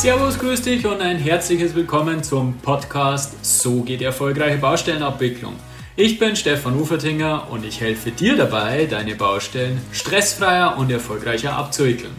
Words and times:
Servus, 0.00 0.38
grüß 0.38 0.62
dich 0.62 0.86
und 0.86 1.02
ein 1.02 1.18
herzliches 1.18 1.74
Willkommen 1.74 2.22
zum 2.22 2.56
Podcast 2.56 3.44
So 3.44 3.82
geht 3.82 4.00
erfolgreiche 4.00 4.56
Baustellenabwicklung. 4.56 5.56
Ich 5.94 6.18
bin 6.18 6.36
Stefan 6.36 6.80
Ufertinger 6.80 7.48
und 7.50 7.66
ich 7.66 7.82
helfe 7.82 8.10
dir 8.10 8.34
dabei, 8.34 8.86
deine 8.86 9.14
Baustellen 9.14 9.78
stressfreier 9.92 10.78
und 10.78 10.90
erfolgreicher 10.90 11.54
abzuwickeln. 11.54 12.14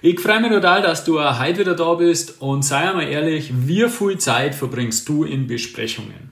Ich 0.00 0.20
freue 0.20 0.42
mich 0.42 0.52
total, 0.52 0.80
dass 0.82 1.02
du 1.02 1.20
heute 1.20 1.58
wieder 1.58 1.74
da 1.74 1.94
bist 1.94 2.40
und 2.40 2.62
sei 2.64 2.88
einmal 2.88 3.08
ehrlich, 3.08 3.50
wie 3.52 3.88
viel 3.88 4.18
Zeit 4.18 4.54
verbringst 4.54 5.08
du 5.08 5.24
in 5.24 5.48
Besprechungen? 5.48 6.31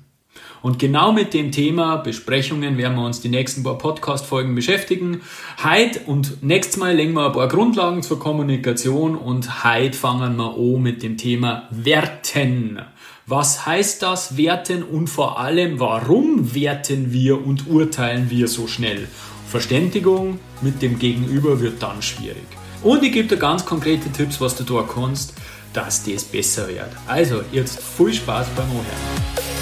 Und 0.62 0.78
genau 0.78 1.12
mit 1.12 1.32
dem 1.32 1.52
Thema 1.52 1.96
Besprechungen 1.96 2.76
werden 2.76 2.96
wir 2.96 3.04
uns 3.04 3.20
die 3.20 3.30
nächsten 3.30 3.62
paar 3.62 3.78
Podcast-Folgen 3.78 4.54
beschäftigen. 4.54 5.22
Heute 5.64 6.00
und 6.00 6.42
nächstes 6.42 6.76
Mal 6.76 6.94
legen 6.94 7.14
wir 7.14 7.26
ein 7.26 7.32
paar 7.32 7.48
Grundlagen 7.48 8.02
zur 8.02 8.18
Kommunikation 8.18 9.16
und 9.16 9.64
heute 9.64 9.96
fangen 9.96 10.36
wir 10.36 10.54
an 10.54 10.82
mit 10.82 11.02
dem 11.02 11.16
Thema 11.16 11.66
Werten. 11.70 12.78
Was 13.26 13.64
heißt 13.64 14.02
das 14.02 14.36
Werten 14.36 14.82
und 14.82 15.08
vor 15.08 15.38
allem, 15.38 15.80
warum 15.80 16.54
werten 16.54 17.12
wir 17.12 17.46
und 17.46 17.68
urteilen 17.68 18.28
wir 18.28 18.48
so 18.48 18.66
schnell? 18.66 19.08
Verständigung 19.46 20.38
mit 20.60 20.82
dem 20.82 20.98
Gegenüber 20.98 21.60
wird 21.60 21.82
dann 21.82 22.02
schwierig. 22.02 22.46
Und 22.82 23.02
ich 23.02 23.12
gebe 23.12 23.28
dir 23.28 23.36
ganz 23.36 23.64
konkrete 23.64 24.10
Tipps, 24.10 24.40
was 24.40 24.56
du 24.56 24.64
tun 24.64 24.84
kannst, 24.92 25.34
dass 25.72 26.04
das 26.04 26.24
besser 26.24 26.68
wird. 26.68 26.90
Also, 27.06 27.42
jetzt 27.52 27.80
viel 27.80 28.12
Spaß 28.12 28.48
beim 28.56 28.66
Anhören. 28.66 29.59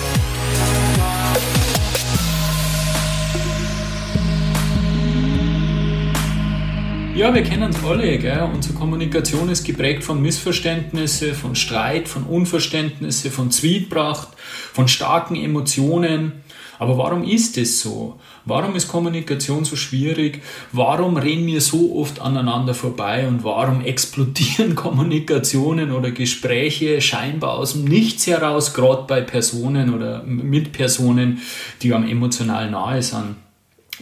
Ja, 7.19 7.35
wir 7.35 7.43
kennen 7.43 7.71
es 7.71 7.85
alle, 7.85 8.17
gell? 8.17 8.49
unsere 8.55 8.75
Kommunikation 8.75 9.49
ist 9.49 9.65
geprägt 9.65 10.05
von 10.05 10.23
Missverständnissen, 10.23 11.35
von 11.35 11.57
Streit, 11.57 12.07
von 12.07 12.23
Unverständnissen, 12.23 13.33
von 13.33 13.51
Zwietracht, 13.51 14.29
von 14.37 14.87
starken 14.87 15.35
Emotionen. 15.35 16.45
Aber 16.79 16.97
warum 16.97 17.25
ist 17.25 17.59
es 17.59 17.81
so? 17.81 18.21
Warum 18.45 18.77
ist 18.77 18.87
Kommunikation 18.87 19.65
so 19.65 19.75
schwierig? 19.75 20.43
Warum 20.71 21.17
reden 21.17 21.45
wir 21.49 21.61
so 21.61 21.97
oft 21.97 22.21
aneinander 22.21 22.73
vorbei? 22.73 23.27
Und 23.27 23.43
warum 23.43 23.85
explodieren 23.85 24.75
Kommunikationen 24.77 25.91
oder 25.91 26.13
Gespräche 26.13 27.01
scheinbar 27.01 27.55
aus 27.55 27.73
dem 27.73 27.83
Nichts 27.85 28.29
heraus, 28.29 28.75
gerade 28.75 29.09
bei 29.09 29.23
Personen 29.23 29.93
oder 29.93 30.23
mit 30.23 30.71
Personen, 30.71 31.41
die 31.83 31.93
am 31.93 32.09
emotional 32.09 32.71
nahe 32.71 33.03
sind? 33.03 33.48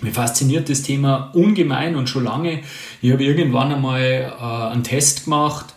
Mir 0.02 0.12
fasziniert 0.12 0.68
das 0.68 0.82
Thema 0.82 1.30
ungemein 1.32 1.96
und 1.96 2.08
schon 2.08 2.24
lange. 2.24 2.60
Ich 3.00 3.12
habe 3.12 3.24
irgendwann 3.24 3.72
einmal 3.72 4.00
äh, 4.00 4.72
einen 4.72 4.84
Test 4.84 5.24
gemacht. 5.24 5.74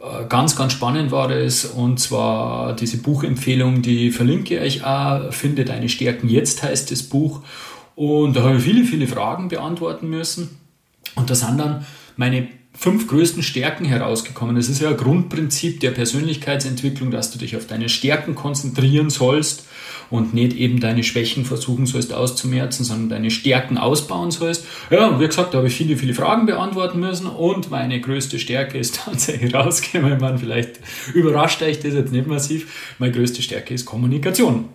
Äh, 0.00 0.26
ganz, 0.28 0.56
ganz 0.56 0.72
spannend 0.72 1.12
war 1.12 1.30
es. 1.30 1.66
Und 1.66 2.00
zwar 2.00 2.74
diese 2.74 2.98
Buchempfehlung, 2.98 3.82
die 3.82 4.10
verlinke 4.10 4.56
ich 4.56 4.82
euch 4.82 4.86
auch. 4.86 5.32
Finde 5.32 5.64
deine 5.64 5.88
Stärken 5.88 6.28
jetzt 6.28 6.62
heißt 6.62 6.90
das 6.90 7.02
Buch. 7.02 7.42
Und 7.94 8.34
da 8.36 8.42
habe 8.42 8.56
ich 8.56 8.62
viele, 8.62 8.84
viele 8.84 9.06
Fragen 9.06 9.48
beantworten 9.48 10.08
müssen. 10.08 10.58
Und 11.14 11.28
da 11.28 11.34
sind 11.34 11.58
dann 11.58 11.84
meine 12.16 12.48
fünf 12.74 13.06
größten 13.06 13.42
Stärken 13.42 13.84
herausgekommen. 13.84 14.56
Das 14.56 14.68
ist 14.68 14.80
ja 14.80 14.90
ein 14.90 14.96
Grundprinzip 14.96 15.80
der 15.80 15.90
Persönlichkeitsentwicklung, 15.90 17.10
dass 17.10 17.30
du 17.30 17.38
dich 17.38 17.56
auf 17.56 17.66
deine 17.66 17.88
Stärken 17.88 18.34
konzentrieren 18.34 19.10
sollst 19.10 19.64
und 20.10 20.34
nicht 20.34 20.56
eben 20.56 20.80
deine 20.80 21.04
Schwächen 21.04 21.44
versuchen 21.44 21.86
sollst 21.86 22.12
auszumerzen, 22.12 22.84
sondern 22.84 23.08
deine 23.08 23.30
Stärken 23.30 23.78
ausbauen 23.78 24.30
sollst. 24.30 24.66
Ja, 24.90 25.18
wie 25.18 25.26
gesagt, 25.26 25.54
da 25.54 25.58
habe 25.58 25.68
ich 25.68 25.74
viele, 25.74 25.96
viele 25.96 26.14
Fragen 26.14 26.46
beantworten 26.46 27.00
müssen 27.00 27.26
und 27.26 27.70
meine 27.70 28.00
größte 28.00 28.38
Stärke 28.38 28.78
ist 28.78 29.00
tatsächlich 29.04 29.54
rausgekommen. 29.54 30.20
Man 30.20 30.38
vielleicht 30.38 30.80
überrascht 31.14 31.62
euch 31.62 31.80
das 31.80 31.94
jetzt 31.94 32.12
nicht 32.12 32.26
massiv. 32.26 32.94
Meine 32.98 33.12
größte 33.12 33.42
Stärke 33.42 33.74
ist 33.74 33.86
Kommunikation. 33.86 34.68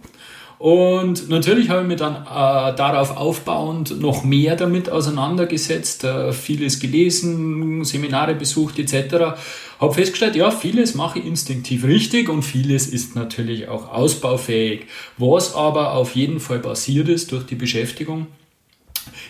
Und 0.59 1.29
natürlich 1.29 1.69
habe 1.69 1.81
ich 1.81 1.87
mich 1.87 1.97
dann 1.97 2.15
äh, 2.15 2.75
darauf 2.75 3.15
aufbauend 3.15 4.01
noch 4.01 4.23
mehr 4.23 4.55
damit 4.55 4.89
auseinandergesetzt, 4.89 6.03
äh, 6.03 6.33
vieles 6.33 6.79
gelesen, 6.79 7.83
Seminare 7.83 8.33
besucht 8.33 8.79
etc. 8.79 9.37
Habe 9.79 9.93
festgestellt, 9.93 10.35
ja, 10.35 10.49
vieles 10.49 10.95
mache 10.95 11.19
ich 11.19 11.25
instinktiv 11.25 11.83
richtig 11.83 12.29
und 12.29 12.41
vieles 12.41 12.87
ist 12.87 13.15
natürlich 13.15 13.67
auch 13.67 13.91
ausbaufähig. 13.91 14.87
Was 15.17 15.53
aber 15.53 15.93
auf 15.93 16.15
jeden 16.15 16.39
Fall 16.39 16.59
passiert 16.59 17.07
ist 17.07 17.31
durch 17.31 17.45
die 17.45 17.55
Beschäftigung, 17.55 18.25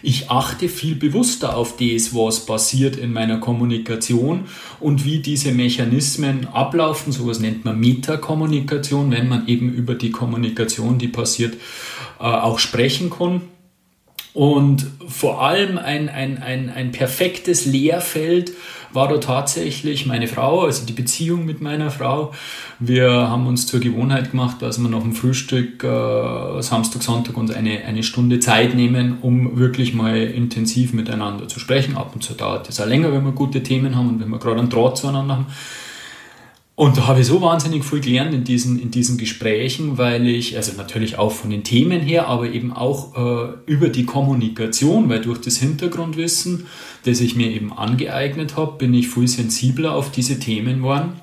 ich 0.03 0.29
achte 0.29 0.69
viel 0.69 0.95
bewusster 0.95 1.57
auf 1.57 1.77
das, 1.77 2.13
was 2.13 2.45
passiert 2.45 2.97
in 2.97 3.13
meiner 3.13 3.39
Kommunikation 3.39 4.45
und 4.79 5.05
wie 5.05 5.19
diese 5.19 5.51
Mechanismen 5.51 6.47
ablaufen. 6.47 7.11
Sowas 7.11 7.39
nennt 7.39 7.65
man 7.65 7.79
Metakommunikation, 7.79 9.11
wenn 9.11 9.27
man 9.27 9.47
eben 9.47 9.73
über 9.73 9.95
die 9.95 10.11
Kommunikation, 10.11 10.97
die 10.97 11.07
passiert, 11.07 11.55
äh, 12.19 12.23
auch 12.23 12.59
sprechen 12.59 13.09
kann. 13.09 13.41
Und 14.33 14.85
vor 15.07 15.41
allem 15.41 15.79
ein, 15.79 16.09
ein, 16.09 16.37
ein, 16.37 16.69
ein 16.69 16.91
perfektes 16.91 17.65
Lehrfeld 17.65 18.51
war 18.93 19.07
da 19.07 19.17
tatsächlich 19.17 20.05
meine 20.05 20.27
Frau, 20.27 20.61
also 20.61 20.85
die 20.85 20.93
Beziehung 20.93 21.45
mit 21.45 21.61
meiner 21.61 21.91
Frau. 21.91 22.33
Wir 22.79 23.11
haben 23.11 23.47
uns 23.47 23.67
zur 23.67 23.79
Gewohnheit 23.79 24.31
gemacht, 24.31 24.61
dass 24.61 24.79
wir 24.81 24.89
nach 24.89 25.01
dem 25.01 25.13
Frühstück 25.13 25.83
äh, 25.83 26.61
Samstag, 26.61 27.03
Sonntag 27.03 27.37
uns 27.37 27.51
eine, 27.51 27.83
eine 27.85 28.03
Stunde 28.03 28.39
Zeit 28.39 28.75
nehmen, 28.75 29.17
um 29.21 29.57
wirklich 29.57 29.93
mal 29.93 30.17
intensiv 30.17 30.93
miteinander 30.93 31.47
zu 31.47 31.59
sprechen. 31.59 31.97
Ab 31.97 32.11
und 32.13 32.23
zu 32.23 32.33
dauert 32.33 32.67
das 32.67 32.79
auch 32.79 32.87
länger, 32.87 33.11
wenn 33.11 33.25
wir 33.25 33.31
gute 33.31 33.63
Themen 33.63 33.95
haben 33.95 34.09
und 34.09 34.19
wenn 34.19 34.29
wir 34.29 34.39
gerade 34.39 34.59
einen 34.59 34.69
Draht 34.69 34.97
zueinander 34.97 35.35
haben. 35.35 35.47
Und 36.79 36.95
da 36.95 37.07
habe 37.07 37.21
ich 37.21 37.25
so 37.25 37.41
wahnsinnig 37.41 37.83
viel 37.83 38.01
gelernt 38.01 38.35
in 38.35 38.43
diesen, 38.43 38.79
in 38.79 38.91
diesen 38.91 39.17
Gesprächen, 39.17 39.97
weil 39.97 40.27
ich, 40.27 40.57
also 40.57 40.73
natürlich 40.77 41.17
auch 41.17 41.31
von 41.31 41.49
den 41.49 41.63
Themen 41.63 42.01
her, 42.01 42.27
aber 42.27 42.51
eben 42.51 42.71
auch 42.71 43.15
äh, 43.17 43.53
über 43.65 43.89
die 43.89 44.05
Kommunikation, 44.05 45.09
weil 45.09 45.21
durch 45.21 45.41
das 45.41 45.57
Hintergrundwissen, 45.57 46.67
das 47.03 47.19
ich 47.19 47.35
mir 47.35 47.49
eben 47.49 47.73
angeeignet 47.73 48.57
habe, 48.57 48.77
bin 48.77 48.93
ich 48.93 49.07
viel 49.07 49.27
sensibler 49.27 49.93
auf 49.93 50.11
diese 50.11 50.39
Themen 50.39 50.77
geworden 50.77 51.13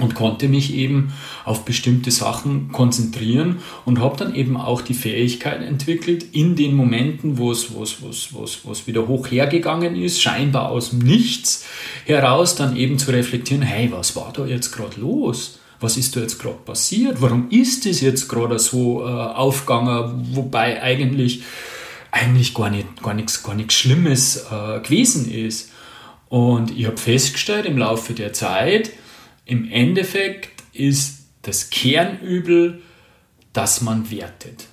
und 0.00 0.14
konnte 0.14 0.48
mich 0.48 0.74
eben 0.74 1.12
auf 1.44 1.64
bestimmte 1.64 2.10
Sachen 2.10 2.72
konzentrieren 2.72 3.58
und 3.84 4.00
habe 4.00 4.16
dann 4.16 4.34
eben 4.34 4.56
auch 4.56 4.80
die 4.80 4.94
Fähigkeit 4.94 5.62
entwickelt, 5.62 6.24
in 6.32 6.56
den 6.56 6.74
Momenten, 6.74 7.38
wo 7.38 7.52
es, 7.52 7.74
wo 7.74 7.82
es, 7.82 8.34
wo 8.34 8.74
wieder 8.86 9.06
hoch 9.06 9.30
hergegangen 9.30 9.96
ist, 9.96 10.20
scheinbar 10.20 10.70
aus 10.70 10.90
dem 10.90 11.00
Nichts 11.00 11.64
heraus, 12.06 12.56
dann 12.56 12.76
eben 12.76 12.98
zu 12.98 13.10
reflektieren, 13.10 13.62
hey, 13.62 13.90
was 13.92 14.16
war 14.16 14.32
da 14.34 14.46
jetzt 14.46 14.72
gerade 14.72 15.00
los? 15.00 15.58
Was 15.80 15.96
ist 15.96 16.14
da 16.14 16.20
jetzt 16.20 16.38
gerade 16.38 16.58
passiert? 16.58 17.22
Warum 17.22 17.48
ist 17.50 17.86
es 17.86 18.02
jetzt 18.02 18.28
gerade 18.28 18.58
so 18.58 19.00
äh, 19.00 19.08
aufgegangen, 19.08 20.28
wobei 20.32 20.82
eigentlich, 20.82 21.42
eigentlich 22.10 22.52
gar, 22.54 22.68
nicht, 22.68 23.02
gar, 23.02 23.14
nichts, 23.14 23.42
gar 23.42 23.54
nichts 23.54 23.74
Schlimmes 23.74 24.44
äh, 24.50 24.80
gewesen 24.80 25.30
ist? 25.30 25.70
Und 26.28 26.70
ich 26.78 26.86
habe 26.86 26.96
festgestellt 26.96 27.66
im 27.66 27.76
Laufe 27.76 28.12
der 28.12 28.32
Zeit, 28.32 28.92
im 29.50 29.68
Endeffekt 29.70 30.62
ist 30.72 31.26
das 31.42 31.70
Kernübel, 31.70 32.82
dass 33.52 33.80
man 33.80 34.10
wertet. 34.10 34.68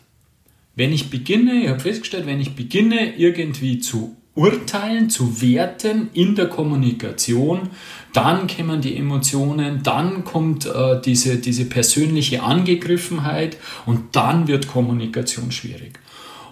Wenn 0.75 0.93
ich 0.93 1.09
beginne, 1.09 1.63
ich 1.63 1.69
habe 1.69 1.79
festgestellt, 1.79 2.27
wenn 2.27 2.39
ich 2.39 2.55
beginne 2.55 3.15
irgendwie 3.17 3.79
zu 3.79 4.15
urteilen, 4.35 5.09
zu 5.09 5.41
werten 5.41 6.09
in 6.13 6.35
der 6.35 6.47
Kommunikation, 6.47 7.69
dann 8.13 8.45
kommen 8.45 8.81
die 8.81 8.95
Emotionen, 8.95 9.81
dann 9.81 10.23
kommt 10.23 10.67
äh, 10.67 11.01
diese, 11.01 11.37
diese 11.37 11.65
persönliche 11.65 12.43
Angegriffenheit 12.43 13.57
und 13.87 14.15
dann 14.15 14.47
wird 14.47 14.67
Kommunikation 14.67 15.51
schwierig. 15.51 15.99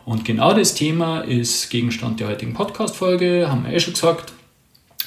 Und 0.04 0.25
genau 0.25 0.56
das 0.56 0.74
Thema 0.74 1.22
ist 1.22 1.69
Gegenstand 1.69 2.19
der 2.19 2.30
heutigen 2.30 2.56
Podcast-Folge, 2.56 3.48
haben 3.48 3.66
wir 3.66 3.74
eh 3.74 3.80
schon 3.80 3.94
gesagt. 3.94 4.35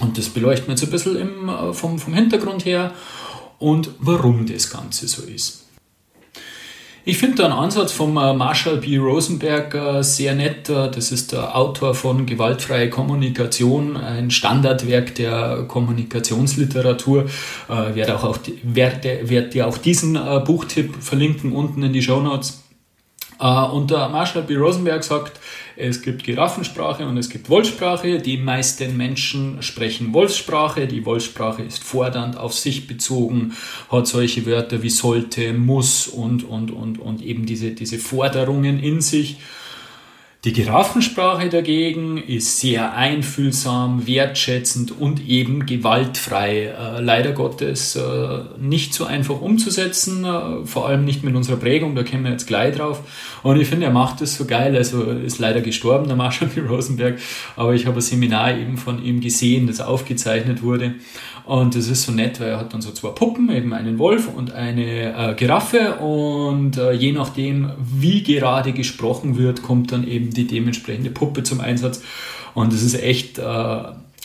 Und 0.01 0.17
das 0.19 0.29
beleuchten 0.29 0.69
wir 0.69 0.73
jetzt 0.75 0.85
ein 0.85 0.91
bisschen 0.91 1.17
im, 1.17 1.49
äh, 1.49 1.73
vom, 1.73 1.99
vom 1.99 2.15
Hintergrund 2.15 2.65
her 2.65 2.93
und 3.59 3.91
warum 3.99 4.47
das 4.47 4.71
Ganze 4.71 5.09
so 5.09 5.23
ist. 5.23 5.65
Ich 7.05 7.17
finde 7.17 7.43
den 7.43 7.53
Ansatz 7.53 7.93
von 7.93 8.11
äh, 8.17 8.35
Marshall 8.35 8.77
B. 8.77 8.99
Rosenberg 8.99 9.75
äh, 9.75 10.03
sehr 10.03 10.35
nett. 10.35 10.69
Das 10.69 11.11
ist 11.11 11.33
der 11.33 11.57
Autor 11.57 11.95
von 11.95 12.27
Gewaltfreie 12.27 12.91
Kommunikation, 12.91 13.97
ein 13.97 14.31
Standardwerk 14.31 15.15
der 15.15 15.65
Kommunikationsliteratur. 15.67 17.25
Ich 17.25 17.95
werde 17.95 18.15
auch, 18.15 18.25
auch, 18.25 19.79
diesen 19.79 20.19
Buchtipp 20.45 21.03
verlinken 21.03 21.53
unten 21.53 21.83
in 21.83 21.93
die 21.93 22.03
Show 22.03 22.21
Notes. 22.21 22.68
Und 23.39 23.91
der 23.91 24.09
Marshall 24.09 24.43
B. 24.43 24.57
Rosenberg 24.57 25.05
sagt, 25.05 25.39
es 25.77 26.03
gibt 26.03 26.25
Giraffensprache 26.25 27.07
und 27.07 27.17
es 27.19 27.31
gibt 27.31 27.49
Wolfsprache. 27.49 28.19
Die 28.19 28.37
meisten 28.37 28.97
Menschen 28.97 29.63
sprechen 29.63 30.13
Wolfssprache. 30.13 30.89
Die 30.89 31.07
Wolfssprache 31.07 31.63
ist 31.63 31.85
fordernd, 31.85 32.37
auf 32.37 32.53
sich 32.53 32.89
bezogen, 32.89 33.55
hat 33.89 34.09
solche 34.09 34.45
Wörter 34.45 34.83
wie 34.83 34.91
sollte, 34.91 35.53
muss 35.53 36.09
und, 36.09 36.43
und, 36.43 36.73
und, 36.73 36.99
und 36.99 37.23
eben 37.23 37.47
diese, 37.47 37.71
diese 37.71 37.99
Forderungen 37.99 38.81
in 38.81 39.01
sich. 39.01 39.37
Die 40.45 40.53
Giraffensprache 40.53 41.49
dagegen 41.49 42.17
ist 42.17 42.61
sehr 42.61 42.95
einfühlsam, 42.95 44.07
wertschätzend 44.07 44.93
und 44.97 45.27
eben 45.27 45.67
gewaltfrei. 45.67 46.67
Äh, 46.67 47.01
leider 47.01 47.33
Gottes 47.33 47.97
äh, 47.97 48.45
nicht 48.57 48.95
so 48.95 49.05
einfach 49.05 49.41
umzusetzen, 49.41 50.25
äh, 50.25 50.65
vor 50.65 50.87
allem 50.87 51.05
nicht 51.05 51.25
mit 51.25 51.35
unserer 51.35 51.57
Prägung, 51.57 51.97
da 51.97 52.05
kommen 52.05 52.23
wir 52.23 52.31
jetzt 52.31 52.47
gleich 52.47 52.77
drauf. 52.77 53.01
Und 53.43 53.61
ich 53.61 53.67
finde, 53.67 53.87
er 53.87 53.93
macht 53.93 54.21
das 54.21 54.37
so 54.37 54.45
geil. 54.45 54.77
Also 54.77 55.03
ist 55.11 55.41
leider 55.41 55.61
gestorben, 55.61 56.07
der 56.07 56.15
Marshall 56.15 56.51
Rosenberg, 56.69 57.19
aber 57.57 57.75
ich 57.75 57.87
habe 57.87 57.99
ein 57.99 58.03
Seminar 58.03 58.57
eben 58.57 58.77
von 58.77 59.03
ihm 59.03 59.21
gesehen, 59.21 59.67
das 59.67 59.81
aufgezeichnet 59.81 60.63
wurde. 60.63 60.95
Und 61.49 61.75
das 61.75 61.89
ist 61.89 62.03
so 62.03 62.13
nett, 62.13 62.41
weil 62.41 62.49
er 62.49 62.61
hat 62.61 62.75
dann 62.75 62.83
so 62.83 62.93
zwei 62.93 63.09
Puppen, 63.09 63.51
eben 63.51 63.73
einen 63.73 63.99
Wolf 63.99 64.29
und 64.29 64.53
eine 64.53 65.31
äh, 65.31 65.35
Giraffe. 65.35 65.95
Und 65.95 66.77
äh, 66.77 66.93
je 66.93 67.13
nachdem, 67.13 67.71
wie 67.79 68.23
gerade 68.23 68.75
gesprochen 68.75 69.39
wird, 69.39 69.63
kommt 69.63 69.91
dann 69.91 70.07
eben 70.07 70.28
die 70.31 70.47
dementsprechende 70.47 71.11
Puppe 71.11 71.43
zum 71.43 71.61
Einsatz. 71.61 72.03
Und 72.55 72.73
das 72.73 72.83
ist 72.83 72.95
echt 72.95 73.39
äh, 73.39 73.83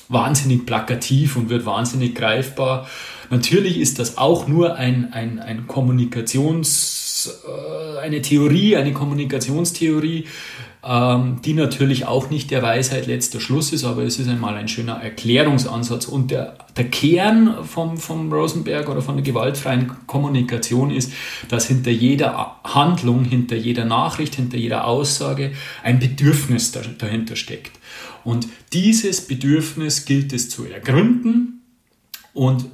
wahnsinnig 0.10 0.66
plakativ 0.66 1.36
und 1.36 1.50
wird 1.50 1.66
wahnsinnig 1.66 2.16
greifbar. 2.16 2.88
Natürlich 3.30 3.80
ist 3.80 4.00
das 4.00 4.18
auch 4.18 4.48
nur 4.48 4.76
ein, 4.76 5.12
ein, 5.14 5.40
ein 5.40 5.68
Kommunikations, 5.68 7.42
äh, 7.48 8.00
eine 8.00 8.22
Theorie, 8.22 8.76
eine 8.76 8.94
Kommunikationstheorie 8.94 10.26
ähm, 10.86 11.42
die 11.44 11.54
natürlich 11.54 12.06
auch 12.06 12.30
nicht 12.30 12.52
der 12.52 12.62
Weisheit 12.62 13.08
letzter 13.08 13.40
Schluss 13.40 13.72
ist, 13.72 13.86
aber 13.86 14.04
es 14.04 14.20
ist 14.20 14.28
einmal 14.28 14.56
ein 14.56 14.68
schöner 14.68 15.02
Erklärungsansatz. 15.02 16.06
Und 16.06 16.32
der, 16.32 16.58
der 16.76 16.90
Kern 16.90 17.64
vom, 17.64 17.98
vom 17.98 18.32
Rosenberg 18.32 18.90
oder 18.90 19.02
von 19.02 19.16
der 19.16 19.24
gewaltfreien 19.24 19.92
Kommunikation 20.08 20.92
ist, 20.92 21.14
dass 21.48 21.68
hinter 21.68 21.92
jeder 21.92 22.58
Handlung, 22.66 23.24
hinter 23.24 23.56
jeder 23.56 23.86
Nachricht, 23.86 24.36
hinter 24.36 24.58
jeder 24.58 24.86
Aussage 24.86 25.54
ein 25.84 26.00
Bedürfnis 26.00 26.72
dahinter 26.72 27.38
steckt. 27.38 27.80
Und 28.26 28.48
dieses 28.74 29.22
Bedürfnis 29.28 30.06
gilt 30.06 30.34
es 30.34 30.50
zu 30.50 30.66
ergründen 30.66 31.62
und 32.34 32.66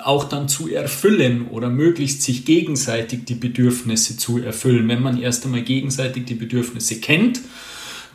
auch 0.00 0.24
dann 0.24 0.48
zu 0.48 0.68
erfüllen 0.68 1.48
oder 1.48 1.68
möglichst 1.68 2.22
sich 2.22 2.44
gegenseitig 2.44 3.24
die 3.24 3.34
Bedürfnisse 3.34 4.16
zu 4.16 4.38
erfüllen. 4.38 4.88
Wenn 4.88 5.02
man 5.02 5.20
erst 5.20 5.44
einmal 5.44 5.62
gegenseitig 5.62 6.24
die 6.24 6.34
Bedürfnisse 6.34 7.00
kennt, 7.00 7.40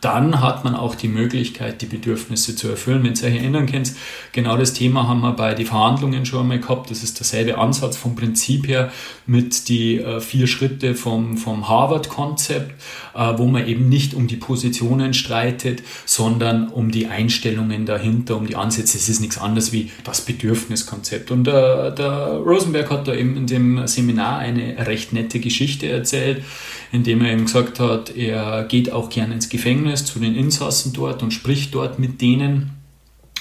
dann 0.04 0.42
hat 0.42 0.66
man 0.66 0.76
auch 0.76 0.96
die 0.96 1.08
Möglichkeit, 1.08 1.82
die 1.82 1.86
Bedürfnisse 1.86 2.58
zu 2.58 2.68
erfüllen. 2.68 3.04
Wenn 3.04 3.14
ihr 3.14 3.24
euch 3.24 3.42
erinnern 3.42 3.68
könnt, 3.68 3.94
genau 4.34 4.58
das 4.58 4.74
Thema 4.74 5.08
haben 5.08 5.22
wir 5.22 5.32
bei 5.32 5.54
den 5.54 5.66
Verhandlungen 5.66 6.26
schon 6.26 6.42
einmal 6.42 6.60
gehabt. 6.60 6.92
Das 6.92 7.04
ist 7.04 7.20
derselbe 7.20 7.58
Ansatz 7.58 7.96
vom 7.96 8.16
Prinzip 8.16 8.68
her 8.68 8.92
mit 9.26 9.70
die 9.70 10.00
äh, 10.00 10.20
vier 10.20 10.48
Schritte 10.48 10.96
vom, 10.96 11.38
vom 11.38 11.70
Harvard-Konzept, 11.70 12.82
äh, 13.16 13.34
wo 13.38 13.46
man 13.46 13.66
eben 13.66 13.88
nicht 13.88 14.14
um 14.14 14.28
die 14.28 14.36
Positionen 14.36 15.14
streitet, 15.14 15.84
sondern 16.06 16.68
um 16.68 16.92
die 16.92 17.08
Einstellungen 17.08 17.86
dahinter, 17.86 18.36
um 18.36 18.46
die 18.46 18.58
Ansätze. 18.58 18.98
Es 18.98 19.08
ist 19.08 19.22
nichts 19.22 19.38
anderes 19.38 19.72
wie 19.72 19.90
das 20.04 20.20
Bedürfniskonzept. 20.22 21.32
Und 21.32 21.48
äh, 21.48 21.96
der 21.96 22.42
Rosenberg 22.46 22.92
hat 22.92 23.08
da 23.08 23.14
eben 23.14 23.38
in 23.38 23.48
dem 23.48 23.88
Seminar 23.88 24.40
eine 24.40 24.86
recht 24.86 25.14
nette 25.14 25.40
Geschichte 25.40 25.88
erzählt, 25.88 26.44
indem 26.92 27.24
er 27.24 27.32
eben 27.32 27.46
gesagt 27.46 27.80
hat, 27.80 28.16
er 28.18 28.66
geht 28.66 28.92
auch 28.92 29.10
gerne 29.10 29.34
ins 29.34 29.48
Gefängnis 29.48 29.93
zu 29.98 30.19
den 30.19 30.36
Insassen 30.36 30.94
dort 30.94 31.24
und 31.24 31.31
spricht 31.31 31.74
dort 31.75 32.00
mit 32.00 32.22
denen 32.22 32.84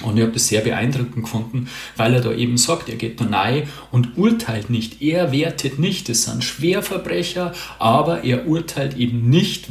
und 0.01 0.17
ich 0.17 0.23
habe 0.23 0.33
das 0.33 0.49
sehr 0.49 0.63
beeindruckend 0.63 1.25
gefunden, 1.25 1.69
weil 1.97 2.15
er 2.15 2.21
da 2.21 2.33
eben 2.33 2.57
sagt, 2.57 2.89
er 2.89 2.97
geht 2.97 3.21
da 3.21 3.27
rein 3.27 3.69
und 3.91 4.17
urteilt 4.17 4.71
nicht. 4.71 5.03
Er 5.03 5.33
wertet 5.33 5.79
nicht. 5.79 6.09
Das 6.09 6.25
sind 6.25 6.43
Schwerverbrecher, 6.43 7.53
aber 7.79 8.25
er 8.25 8.47
urteilt 8.47 8.97
eben 8.97 9.29
nicht 9.29 9.67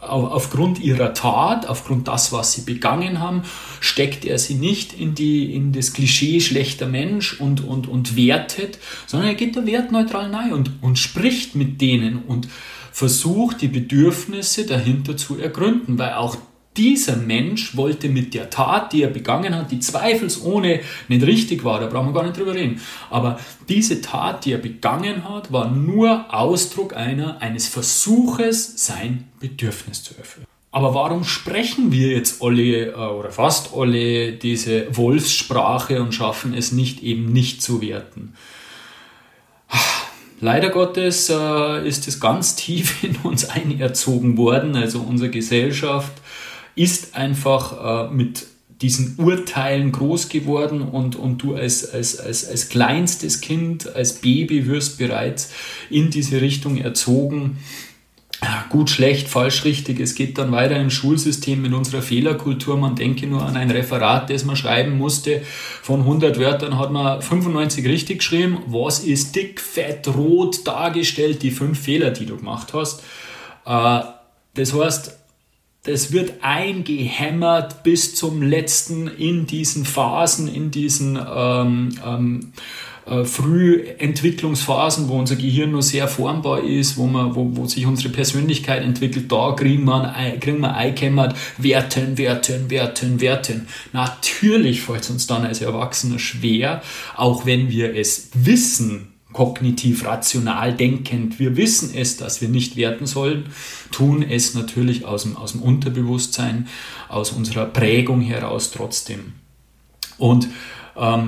aufgrund 0.00 0.80
ihrer 0.80 1.14
Tat, 1.14 1.66
aufgrund 1.66 2.08
das, 2.08 2.32
was 2.32 2.52
sie 2.52 2.62
begangen 2.62 3.20
haben, 3.20 3.42
steckt 3.80 4.24
er 4.24 4.38
sie 4.38 4.54
nicht 4.54 4.92
in, 4.92 5.14
die, 5.14 5.54
in 5.54 5.72
das 5.72 5.92
Klischee 5.92 6.40
schlechter 6.40 6.86
Mensch 6.86 7.40
und, 7.40 7.64
und, 7.64 7.88
und 7.88 8.16
wertet, 8.16 8.78
sondern 9.06 9.28
er 9.28 9.34
geht 9.34 9.56
da 9.56 9.64
wertneutral 9.64 10.34
rein 10.34 10.52
und, 10.52 10.70
und 10.82 10.98
spricht 10.98 11.54
mit 11.54 11.80
denen 11.80 12.22
und 12.24 12.48
versucht, 12.92 13.60
die 13.60 13.68
Bedürfnisse 13.68 14.66
dahinter 14.66 15.16
zu 15.16 15.38
ergründen, 15.38 15.98
weil 15.98 16.14
auch 16.14 16.36
dieser 16.76 17.16
Mensch 17.16 17.76
wollte 17.76 18.08
mit 18.08 18.32
der 18.32 18.48
Tat, 18.48 18.92
die 18.92 19.02
er 19.02 19.10
begangen 19.10 19.56
hat, 19.56 19.72
die 19.72 19.80
zweifelsohne 19.80 20.80
nicht 21.08 21.26
richtig 21.26 21.64
war, 21.64 21.80
da 21.80 21.86
brauchen 21.86 22.08
wir 22.08 22.14
gar 22.14 22.22
nicht 22.22 22.38
drüber 22.38 22.54
reden, 22.54 22.80
aber 23.10 23.40
diese 23.68 24.00
Tat, 24.00 24.44
die 24.44 24.52
er 24.52 24.58
begangen 24.58 25.28
hat, 25.28 25.52
war 25.52 25.70
nur 25.70 26.32
Ausdruck 26.32 26.96
einer, 26.96 27.42
eines 27.42 27.66
Versuches, 27.66 28.86
sein 28.86 29.28
Bedürfnis 29.40 30.04
zu 30.04 30.14
erfüllen. 30.16 30.46
Aber 30.72 30.94
warum 30.94 31.24
sprechen 31.24 31.90
wir 31.90 32.08
jetzt 32.08 32.40
alle 32.42 32.92
äh, 32.92 32.94
oder 32.94 33.32
fast 33.32 33.74
alle 33.74 34.32
diese 34.32 34.96
Wolfssprache 34.96 36.00
und 36.00 36.14
schaffen 36.14 36.54
es 36.54 36.70
nicht 36.70 37.02
eben 37.02 37.32
nicht 37.32 37.60
zu 37.60 37.82
werten? 37.82 38.34
Leider 40.40 40.70
Gottes 40.70 41.28
äh, 41.28 41.86
ist 41.86 42.08
es 42.08 42.18
ganz 42.18 42.56
tief 42.56 43.04
in 43.04 43.16
uns 43.22 43.48
einerzogen 43.48 44.36
worden. 44.36 44.74
Also 44.76 45.00
unsere 45.00 45.30
Gesellschaft 45.30 46.12
ist 46.74 47.14
einfach 47.14 48.08
äh, 48.08 48.14
mit 48.14 48.46
diesen 48.80 49.16
Urteilen 49.18 49.92
groß 49.92 50.30
geworden 50.30 50.80
und, 50.80 51.14
und 51.14 51.42
du 51.42 51.54
als, 51.54 51.92
als, 51.92 52.18
als, 52.18 52.48
als 52.48 52.70
kleinstes 52.70 53.42
Kind, 53.42 53.94
als 53.94 54.14
Baby 54.14 54.66
wirst 54.66 54.96
bereits 54.96 55.50
in 55.90 56.08
diese 56.08 56.40
Richtung 56.40 56.78
erzogen. 56.78 57.58
Gut, 58.70 58.88
schlecht, 58.88 59.28
falsch, 59.28 59.64
richtig. 59.64 60.00
Es 60.00 60.14
geht 60.14 60.38
dann 60.38 60.50
weiter 60.50 60.76
im 60.76 60.88
Schulsystem 60.88 61.60
mit 61.60 61.74
unserer 61.74 62.00
Fehlerkultur. 62.00 62.78
Man 62.78 62.94
denke 62.94 63.26
nur 63.26 63.44
an 63.44 63.56
ein 63.56 63.70
Referat, 63.70 64.30
das 64.30 64.44
man 64.44 64.56
schreiben 64.56 64.96
musste. 64.96 65.42
Von 65.82 66.00
100 66.00 66.38
Wörtern 66.38 66.78
hat 66.78 66.90
man 66.90 67.20
95 67.20 67.84
richtig 67.86 68.18
geschrieben. 68.20 68.62
Was 68.66 69.00
ist 69.00 69.36
dick, 69.36 69.60
fett, 69.60 70.08
rot 70.08 70.66
dargestellt? 70.66 71.42
Die 71.42 71.50
fünf 71.50 71.80
Fehler, 71.80 72.12
die 72.12 72.24
du 72.24 72.38
gemacht 72.38 72.72
hast. 72.72 73.02
Äh, 73.66 74.00
das 74.54 74.72
heißt, 74.72 75.18
das 75.82 76.12
wird 76.12 76.34
eingehämmert 76.42 77.82
bis 77.82 78.14
zum 78.14 78.42
letzten 78.42 79.08
in 79.08 79.46
diesen 79.46 79.84
Phasen, 79.84 80.48
in 80.48 80.70
diesen 80.70 81.16
ähm, 81.16 81.90
ähm, 82.06 82.52
äh, 83.10 83.24
Frühentwicklungsphasen, 83.24 85.08
wo 85.08 85.18
unser 85.18 85.36
Gehirn 85.36 85.72
nur 85.72 85.82
sehr 85.82 86.06
formbar 86.06 86.62
ist, 86.62 86.96
wo, 86.96 87.06
man, 87.06 87.34
wo, 87.34 87.56
wo 87.56 87.66
sich 87.66 87.84
unsere 87.84 88.10
Persönlichkeit 88.10 88.82
entwickelt, 88.84 89.30
da 89.30 89.52
kriegen 89.52 89.84
wir, 89.84 90.14
kriegen 90.40 90.60
wir 90.60 90.74
eingehämmert, 90.74 91.36
werten, 91.58 92.16
werten, 92.16 92.70
werten, 92.70 93.20
werten. 93.20 93.66
Natürlich 93.92 94.82
fällt 94.82 95.02
es 95.02 95.10
uns 95.10 95.26
dann 95.26 95.44
als 95.44 95.60
Erwachsener 95.60 96.18
schwer, 96.20 96.82
auch 97.16 97.44
wenn 97.46 97.70
wir 97.70 97.96
es 97.96 98.30
wissen, 98.34 99.08
kognitiv 99.32 100.04
rational 100.04 100.74
denkend. 100.74 101.38
Wir 101.38 101.56
wissen 101.56 101.92
es, 101.94 102.16
dass 102.16 102.40
wir 102.40 102.48
nicht 102.48 102.76
werten 102.76 103.06
sollen, 103.06 103.46
tun 103.90 104.22
es 104.22 104.54
natürlich 104.54 105.04
aus 105.04 105.22
dem, 105.22 105.36
aus 105.36 105.52
dem 105.52 105.62
Unterbewusstsein, 105.62 106.68
aus 107.08 107.32
unserer 107.32 107.66
Prägung 107.66 108.20
heraus 108.20 108.70
trotzdem. 108.70 109.32
Und 110.18 110.48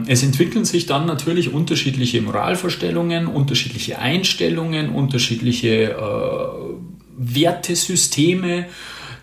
es 0.07 0.23
entwickeln 0.23 0.65
sich 0.65 0.87
dann 0.87 1.07
natürlich 1.07 1.53
unterschiedliche 1.53 2.21
Moralvorstellungen, 2.21 3.27
unterschiedliche 3.27 3.99
Einstellungen, 3.99 4.91
unterschiedliche 4.91 5.93
äh, 5.93 5.97
Wertesysteme, 7.17 8.67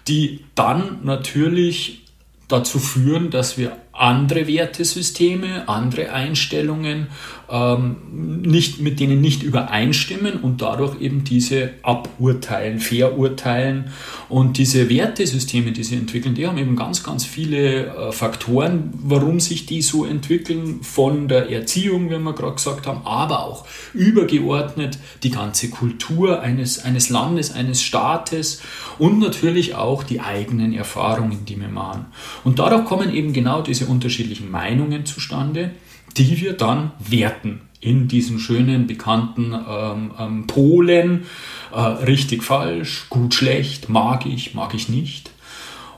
die 0.08 0.46
dann 0.56 1.00
natürlich 1.04 2.06
dazu 2.48 2.80
führen, 2.80 3.30
dass 3.30 3.58
wir 3.58 3.78
andere 4.00 4.48
Wertesysteme, 4.48 5.68
andere 5.68 6.14
Einstellungen, 6.14 7.08
ähm, 7.52 7.98
nicht, 8.44 8.80
mit 8.80 9.00
denen 9.00 9.22
nicht 9.22 9.44
übereinstimmen 9.44 10.40
und 10.40 10.62
dadurch 10.62 11.02
eben 11.02 11.24
diese 11.24 11.72
aburteilen, 11.82 12.80
verurteilen. 12.80 13.92
Und 14.30 14.58
diese 14.58 14.90
Wertesysteme, 14.90 15.72
die 15.72 15.84
sie 15.84 15.96
entwickeln, 15.96 16.36
die 16.36 16.48
haben 16.48 16.58
eben 16.58 16.76
ganz, 16.76 17.04
ganz 17.04 17.26
viele 17.26 17.88
äh, 17.88 18.12
Faktoren, 18.12 18.94
warum 19.04 19.40
sich 19.40 19.66
die 19.66 19.82
so 19.82 20.06
entwickeln, 20.06 20.82
von 20.82 21.28
der 21.28 21.50
Erziehung, 21.50 22.10
wie 22.10 22.20
wir 22.20 22.34
gerade 22.34 22.56
gesagt 22.56 22.88
haben, 22.88 23.02
aber 23.06 23.44
auch 23.44 23.66
übergeordnet 23.94 24.98
die 25.24 25.32
ganze 25.32 25.70
Kultur 25.70 26.42
eines, 26.42 26.86
eines 26.86 27.10
Landes, 27.10 27.52
eines 27.52 27.82
Staates 27.82 28.62
und 28.98 29.20
natürlich 29.20 29.76
auch 29.76 30.04
die 30.04 30.22
eigenen 30.22 30.74
Erfahrungen, 30.74 31.46
die 31.46 31.60
wir 31.60 31.68
machen. 31.68 32.06
Und 32.44 32.60
dadurch 32.60 32.86
kommen 32.86 33.14
eben 33.14 33.34
genau 33.34 33.62
diese 33.62 33.89
unterschiedlichen 33.90 34.50
Meinungen 34.50 35.06
zustande, 35.06 35.72
die 36.18 36.40
wir 36.42 36.54
dann 36.54 36.92
werten 37.00 37.62
in 37.82 38.08
diesen 38.08 38.40
schönen 38.40 38.88
bekannten 38.88 39.54
ähm, 39.54 40.12
ähm, 40.20 40.48
Polen. 40.48 41.26
Äh, 41.74 41.80
richtig, 41.80 42.44
falsch, 42.44 43.06
gut, 43.10 43.34
schlecht, 43.34 43.90
mag 43.90 44.26
ich, 44.26 44.54
mag 44.54 44.74
ich 44.74 44.90
nicht. 44.90 45.32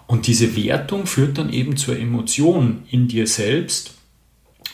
Und 0.08 0.28
diese 0.28 0.56
Wertung 0.56 1.06
führt 1.06 1.38
dann 1.38 1.52
eben 1.52 1.78
zur 1.78 1.98
Emotion 1.98 2.84
in 2.92 3.08
dir 3.08 3.28
selbst. 3.28 3.96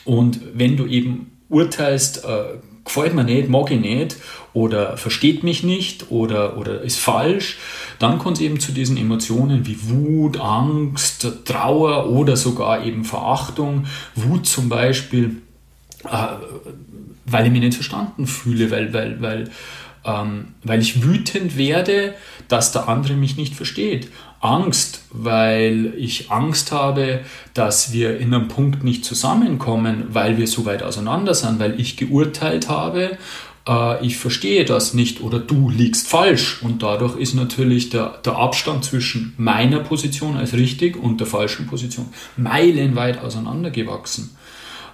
Und 0.04 0.40
wenn 0.54 0.76
du 0.76 0.86
eben 0.86 1.38
urteilst, 1.48 2.24
äh, 2.24 2.58
gefällt 2.84 3.14
mir 3.14 3.24
nicht, 3.24 3.48
mag 3.48 3.70
ich 3.70 3.80
nicht 3.80 4.16
oder 4.52 4.96
versteht 4.96 5.44
mich 5.44 5.62
nicht 5.62 6.10
oder, 6.10 6.58
oder 6.58 6.80
ist 6.80 6.98
falsch, 6.98 7.58
dann 7.98 8.18
kommt 8.18 8.36
es 8.36 8.42
eben 8.42 8.60
zu 8.60 8.72
diesen 8.72 8.96
Emotionen 8.96 9.66
wie 9.66 9.78
Wut, 9.88 10.38
Angst, 10.38 11.26
Trauer 11.44 12.10
oder 12.10 12.36
sogar 12.36 12.84
eben 12.84 13.04
Verachtung. 13.04 13.86
Wut 14.14 14.46
zum 14.46 14.68
Beispiel, 14.68 15.42
äh, 16.04 16.28
weil 17.26 17.46
ich 17.46 17.52
mich 17.52 17.60
nicht 17.60 17.74
verstanden 17.74 18.26
fühle, 18.26 18.70
weil, 18.70 18.92
weil, 18.92 19.20
weil, 19.20 19.50
ähm, 20.04 20.54
weil 20.62 20.80
ich 20.80 21.02
wütend 21.02 21.56
werde, 21.56 22.14
dass 22.46 22.72
der 22.72 22.88
andere 22.88 23.14
mich 23.14 23.36
nicht 23.36 23.54
versteht. 23.54 24.08
Angst, 24.40 25.00
weil 25.10 25.94
ich 25.96 26.30
Angst 26.30 26.70
habe, 26.70 27.20
dass 27.54 27.92
wir 27.92 28.18
in 28.18 28.32
einem 28.32 28.46
Punkt 28.46 28.84
nicht 28.84 29.04
zusammenkommen, 29.04 30.04
weil 30.10 30.38
wir 30.38 30.46
so 30.46 30.64
weit 30.64 30.84
auseinander 30.84 31.34
sind, 31.34 31.58
weil 31.58 31.80
ich 31.80 31.96
geurteilt 31.96 32.68
habe, 32.68 33.18
äh, 33.68 34.04
ich 34.04 34.16
verstehe 34.16 34.64
das 34.64 34.94
nicht 34.94 35.20
oder 35.20 35.38
du 35.38 35.70
liegst 35.70 36.08
falsch. 36.08 36.62
Und 36.62 36.82
dadurch 36.82 37.16
ist 37.16 37.34
natürlich 37.34 37.90
der, 37.90 38.18
der 38.24 38.36
Abstand 38.36 38.84
zwischen 38.84 39.34
meiner 39.36 39.80
Position 39.80 40.36
als 40.36 40.54
richtig 40.54 40.96
und 40.96 41.20
der 41.20 41.26
falschen 41.26 41.66
Position 41.66 42.06
meilenweit 42.36 43.22
auseinandergewachsen. 43.22 44.30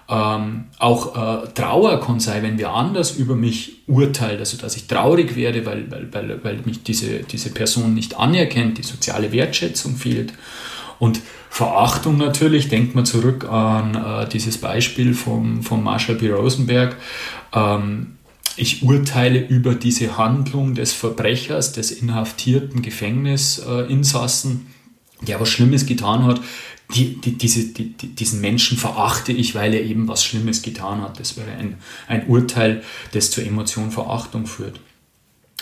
Ähm, 0.07 0.65
auch 0.79 1.45
äh, 1.45 1.49
Trauer 1.55 1.99
kann 2.01 2.21
sein, 2.21 2.43
wenn 2.43 2.59
wer 2.59 2.75
anders 2.75 3.13
über 3.13 3.37
mich 3.37 3.85
urteilt, 3.87 4.39
also 4.39 4.59
dass 4.59 4.77
ich 4.77 4.87
traurig 4.87 5.35
werde, 5.35 5.65
weil, 5.65 5.91
weil, 5.91 6.13
weil, 6.13 6.45
weil 6.45 6.61
mich 6.67 6.83
diese, 6.83 7.21
diese 7.21 7.51
Person 7.51 7.95
nicht 7.95 8.15
anerkennt, 8.19 8.77
die 8.77 8.83
soziale 8.83 9.33
Wertschätzung 9.33 9.97
fehlt. 9.97 10.35
Und 10.99 11.21
Verachtung 11.49 12.19
natürlich, 12.19 12.69
denkt 12.69 12.95
man 12.95 13.07
zurück 13.07 13.49
an 13.49 13.95
äh, 13.95 14.29
dieses 14.29 14.59
Beispiel 14.59 15.15
vom, 15.15 15.63
vom 15.63 15.83
Marshall 15.83 16.17
B. 16.17 16.31
Rosenberg. 16.31 16.97
Ähm, 17.55 18.19
ich 18.57 18.83
urteile 18.83 19.47
über 19.47 19.75
diese 19.75 20.17
Handlung 20.17 20.75
des 20.75 20.93
Verbrechers, 20.93 21.73
des 21.73 21.91
inhaftierten 21.91 22.83
Gefängnisinsassen, 22.83 24.67
der 25.23 25.41
was 25.41 25.49
Schlimmes 25.49 25.87
getan 25.87 26.25
hat 26.25 26.41
die, 26.93 27.21
die, 27.21 27.39
diese, 27.39 27.65
die, 27.73 27.93
diesen 27.93 28.41
Menschen 28.41 28.77
verachte 28.77 29.33
ich, 29.33 29.55
weil 29.55 29.75
er 29.75 29.83
eben 29.83 30.07
was 30.07 30.25
Schlimmes 30.25 30.63
getan 30.63 31.01
hat. 31.01 31.19
Das 31.19 31.37
wäre 31.37 31.51
ein, 31.51 31.77
ein 32.07 32.27
Urteil, 32.27 32.83
das 33.13 33.31
zur 33.31 33.45
Emotion 33.45 33.91
Verachtung 33.91 34.47
führt. 34.47 34.81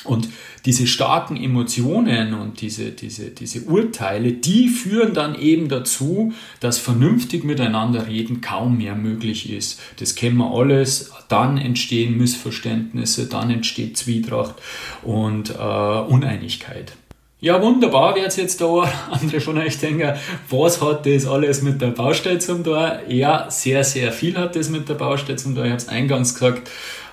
Und 0.04 0.28
diese 0.64 0.86
starken 0.86 1.36
Emotionen 1.36 2.34
und 2.34 2.60
diese, 2.60 2.90
diese, 2.90 3.30
diese 3.30 3.62
Urteile, 3.62 4.32
die 4.32 4.68
führen 4.68 5.14
dann 5.14 5.34
eben 5.34 5.68
dazu, 5.68 6.32
dass 6.60 6.78
vernünftig 6.78 7.44
miteinander 7.44 8.06
reden 8.06 8.40
kaum 8.40 8.78
mehr 8.78 8.94
möglich 8.94 9.50
ist. 9.50 9.80
Das 9.98 10.14
kennen 10.14 10.38
wir 10.38 10.52
alles. 10.52 11.12
Dann 11.28 11.56
entstehen 11.56 12.16
Missverständnisse, 12.16 13.26
dann 13.26 13.50
entsteht 13.50 13.96
Zwietracht 13.96 14.56
und 15.02 15.50
äh, 15.50 15.54
Uneinigkeit. 15.54 16.92
Ja, 17.42 17.60
wunderbar, 17.60 18.14
wird 18.14 18.36
jetzt 18.36 18.60
da 18.60 18.88
andere 19.10 19.40
von 19.40 19.58
euch 19.58 19.76
denken, 19.78 20.14
was 20.48 20.80
hat 20.80 21.06
das 21.06 21.26
alles 21.26 21.60
mit 21.60 21.80
der 21.82 21.88
Baustelle 21.88 22.38
zum 22.38 22.62
tun? 22.62 22.78
Ja, 23.08 23.50
sehr, 23.50 23.82
sehr 23.82 24.12
viel 24.12 24.38
hat 24.38 24.54
das 24.54 24.68
mit 24.68 24.88
der 24.88 24.94
Baustelle 24.94 25.36
zum 25.36 25.56
tun. 25.56 25.64
Ich 25.64 25.70
habe 25.70 25.82
es 25.82 25.88
eingangs 25.88 26.34
gesagt, 26.34 26.70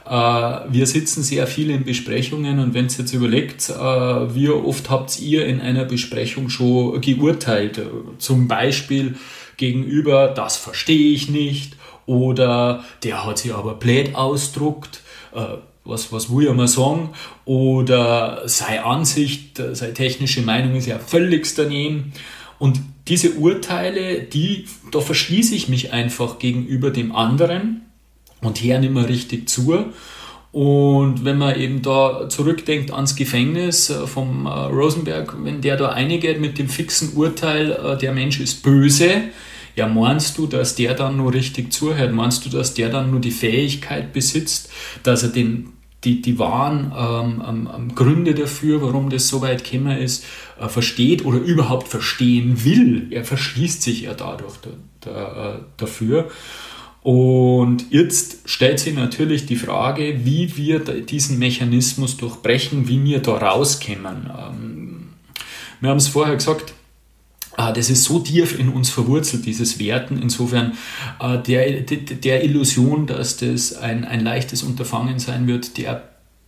wir 0.10 0.86
sitzen 0.88 1.24
sehr 1.24 1.46
viel 1.46 1.70
in 1.70 1.84
Besprechungen 1.84 2.60
und 2.60 2.74
wenn 2.74 2.88
ihr 2.88 2.92
jetzt 2.98 3.14
überlegt, 3.14 3.70
äh, 3.70 3.74
wie 4.36 4.50
oft 4.50 4.90
habt 4.90 5.20
ihr 5.20 5.46
in 5.46 5.62
einer 5.62 5.86
Besprechung 5.86 6.50
schon 6.50 7.00
geurteilt? 7.02 7.80
Zum 8.18 8.48
Beispiel 8.48 9.16
gegenüber, 9.58 10.30
das 10.30 10.58
verstehe 10.58 11.14
ich 11.14 11.30
nicht 11.30 11.76
oder 12.06 12.84
der 13.04 13.26
hat 13.26 13.38
sich 13.38 13.54
aber 13.54 13.76
blöd 13.76 14.16
ausdruckt 14.16 15.02
äh, 15.34 15.58
was, 15.86 16.12
was 16.12 16.30
will 16.30 16.48
ich 16.48 16.54
mal 16.54 16.68
sagen, 16.68 17.10
oder 17.46 18.48
seine 18.48 18.86
Ansicht, 18.86 19.62
seine 19.74 19.94
technische 19.94 20.42
Meinung 20.42 20.76
ist 20.76 20.86
ja 20.86 21.00
völlig 21.00 21.54
daneben. 21.56 22.14
Und 22.60 22.80
diese 23.08 23.32
Urteile, 23.32 24.22
die, 24.22 24.66
da 24.92 25.00
verschließe 25.00 25.56
ich 25.56 25.68
mich 25.68 25.92
einfach 25.92 26.40
gegenüber 26.40 26.92
dem 26.92 27.12
anderen 27.16 27.89
und 28.42 28.62
höre 28.64 28.80
nicht 28.80 28.94
mehr 28.94 29.08
richtig 29.08 29.50
zu. 29.50 29.86
Und 30.52 31.26
wenn 31.26 31.38
man 31.38 31.60
eben 31.60 31.82
da 31.84 32.28
zurückdenkt 32.28 32.92
ans 32.92 33.16
Gefängnis 33.16 33.92
äh, 33.92 34.08
vom 34.08 34.48
äh, 34.48 34.50
Rosenberg, 34.50 35.36
wenn 35.44 35.62
der 35.62 35.78
da 35.78 35.90
eingeht 35.90 36.42
mit 36.42 36.58
dem 36.58 36.70
fixen 36.70 37.14
Urteil, 37.14 37.72
äh, 37.72 37.98
der 37.98 38.14
Mensch 38.14 38.40
ist 38.40 38.64
böse, 38.64 39.10
ja, 39.76 39.88
meinst 39.88 40.38
du, 40.38 40.48
dass 40.48 40.76
der 40.76 40.96
dann 40.96 41.18
nur 41.18 41.34
richtig 41.34 41.72
zuhört? 41.72 42.12
Meinst 42.12 42.46
du, 42.46 42.50
dass 42.50 42.74
der 42.74 42.90
dann 42.90 43.12
nur 43.12 43.22
die 43.22 43.32
Fähigkeit 43.32 44.12
besitzt, 44.12 44.70
dass 45.04 45.24
er 45.24 45.30
den 45.30 45.74
die, 46.04 46.22
die 46.22 46.40
wahren 46.40 46.94
ähm, 46.98 47.70
ähm, 47.76 47.96
Gründe 47.96 48.34
dafür, 48.34 48.82
warum 48.82 49.10
das 49.10 49.28
so 49.28 49.42
weit 49.42 49.70
gekommen 49.70 49.98
ist, 49.98 50.26
äh, 50.60 50.70
versteht 50.70 51.26
oder 51.26 51.40
überhaupt 51.40 51.90
verstehen 51.90 52.64
will. 52.64 53.08
Er 53.12 53.26
verschließt 53.26 53.82
sich 53.82 54.04
ja 54.04 54.14
dadurch 54.14 54.56
da, 54.62 54.70
da, 55.02 55.56
äh, 55.56 55.60
dafür. 55.78 56.30
Und 57.02 57.92
jetzt 57.92 58.50
stellt 58.50 58.80
sich 58.80 58.94
natürlich 58.94 59.46
die 59.46 59.56
Frage, 59.56 60.26
wie 60.26 60.56
wir 60.58 60.80
diesen 60.80 61.40
Mechanismus 61.40 62.18
durchbrechen, 62.18 62.88
wie 62.88 63.04
wir 63.04 63.20
da 63.20 63.38
rauskommen. 63.38 64.30
Ähm, 64.30 65.10
wir 65.80 65.90
haben 65.90 65.98
es 65.98 66.10
vorher 66.10 66.36
gesagt, 66.36 66.74
Ah, 67.60 67.74
das 67.74 67.90
ist 67.90 68.06
so 68.06 68.20
tief 68.20 68.58
in 68.58 68.70
uns 68.70 68.90
verwurzelt, 68.90 69.46
dieses 69.46 69.80
Werten. 69.80 70.18
Insofern 70.22 70.78
äh, 71.20 71.40
der, 71.40 71.82
der 71.82 72.44
Illusion, 72.46 73.06
dass 73.06 73.36
das 73.36 73.76
ein, 73.76 74.06
ein 74.06 74.22
leichtes 74.22 74.64
Unterfangen 74.64 75.20
sein 75.20 75.46
wird, 75.46 75.78
der 75.78 76.04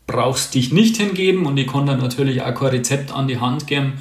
brauchst 0.08 0.56
dich 0.56 0.72
nicht 0.72 0.96
hingeben 0.96 1.46
und 1.48 1.58
ich 1.58 1.68
kann 1.68 1.86
dann 1.86 2.00
natürlich 2.00 2.42
auch 2.44 2.56
kein 2.56 2.70
Rezept 2.70 3.12
an 3.12 3.28
die 3.28 3.42
Hand 3.42 3.68
geben, 3.68 3.96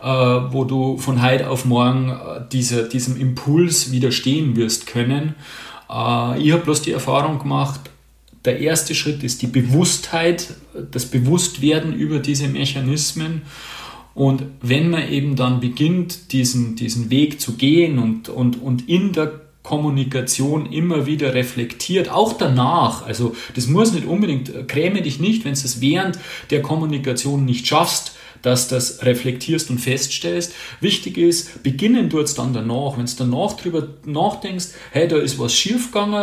äh, 0.00 0.06
wo 0.06 0.62
du 0.62 0.98
von 0.98 1.20
heute 1.20 1.50
auf 1.50 1.64
morgen 1.64 2.10
äh, 2.10 2.42
dieser, 2.52 2.84
diesem 2.84 3.16
Impuls 3.20 3.90
widerstehen 3.90 4.54
wirst 4.54 4.86
können. 4.86 5.34
Ich 6.38 6.52
habe 6.52 6.62
bloß 6.64 6.82
die 6.82 6.92
Erfahrung 6.92 7.38
gemacht, 7.38 7.80
der 8.44 8.58
erste 8.60 8.94
Schritt 8.94 9.22
ist 9.22 9.42
die 9.42 9.46
Bewusstheit, 9.46 10.54
das 10.90 11.06
Bewusstwerden 11.06 11.92
über 11.92 12.18
diese 12.18 12.48
Mechanismen 12.48 13.42
und 14.14 14.44
wenn 14.60 14.90
man 14.90 15.10
eben 15.10 15.36
dann 15.36 15.60
beginnt, 15.60 16.32
diesen, 16.32 16.76
diesen 16.76 17.10
Weg 17.10 17.40
zu 17.40 17.56
gehen 17.56 17.98
und, 17.98 18.28
und, 18.28 18.60
und 18.60 18.88
in 18.88 19.12
der 19.12 19.40
Kommunikation 19.62 20.66
immer 20.66 21.06
wieder 21.06 21.34
reflektiert, 21.34 22.10
auch 22.10 22.32
danach. 22.32 23.06
Also 23.06 23.34
das 23.54 23.68
muss 23.68 23.92
nicht 23.92 24.06
unbedingt, 24.06 24.68
kräme 24.68 25.02
dich 25.02 25.20
nicht, 25.20 25.44
wenn 25.44 25.54
du 25.54 25.60
es 25.60 25.80
während 25.80 26.18
der 26.50 26.62
Kommunikation 26.62 27.44
nicht 27.44 27.66
schaffst, 27.66 28.16
dass 28.42 28.68
das 28.68 29.04
reflektierst 29.04 29.70
und 29.70 29.78
feststellst. 29.78 30.52
Wichtig 30.80 31.16
ist, 31.16 31.62
beginnen 31.62 32.10
tut 32.10 32.24
es 32.24 32.34
dann 32.34 32.52
danach. 32.52 32.98
Wenn 32.98 33.06
du 33.06 33.12
danach 33.16 33.54
drüber 33.54 33.88
nachdenkst, 34.04 34.66
hey, 34.90 35.08
da 35.08 35.16
ist 35.16 35.38
was 35.38 35.54
schiefgegangen, 35.54 36.14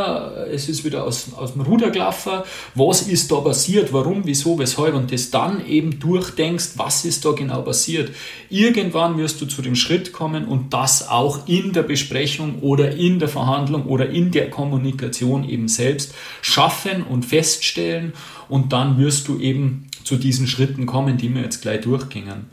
es 0.51 0.69
ist 0.69 0.85
wieder 0.85 1.03
aus, 1.05 1.33
aus 1.35 1.53
dem 1.53 1.61
Ruder 1.61 1.89
gelaufen, 1.89 2.43
was 2.75 3.03
ist 3.03 3.31
da 3.31 3.37
passiert, 3.37 3.93
warum, 3.93 4.21
wieso, 4.25 4.59
weshalb 4.59 4.93
und 4.93 5.11
das 5.11 5.31
dann 5.31 5.65
eben 5.65 5.99
durchdenkst, 5.99 6.71
was 6.75 7.05
ist 7.05 7.25
da 7.25 7.31
genau 7.31 7.61
passiert. 7.61 8.11
Irgendwann 8.49 9.17
wirst 9.17 9.41
du 9.41 9.45
zu 9.45 9.61
dem 9.61 9.75
Schritt 9.75 10.11
kommen 10.11 10.45
und 10.45 10.73
das 10.73 11.07
auch 11.07 11.47
in 11.47 11.73
der 11.73 11.83
Besprechung 11.83 12.59
oder 12.59 12.91
in 12.91 13.19
der 13.19 13.29
Verhandlung 13.29 13.85
oder 13.85 14.09
in 14.09 14.31
der 14.31 14.49
Kommunikation 14.49 15.47
eben 15.47 15.67
selbst 15.67 16.13
schaffen 16.41 17.03
und 17.03 17.25
feststellen 17.25 18.13
und 18.49 18.73
dann 18.73 18.97
wirst 18.97 19.27
du 19.27 19.39
eben 19.39 19.88
zu 20.09 20.17
diesen 20.17 20.47
Schritten 20.47 20.87
kommen, 20.87 21.17
die 21.17 21.33
wir 21.33 21.43
jetzt 21.43 21.61
gleich 21.61 21.81
durchgingen. 21.81 22.47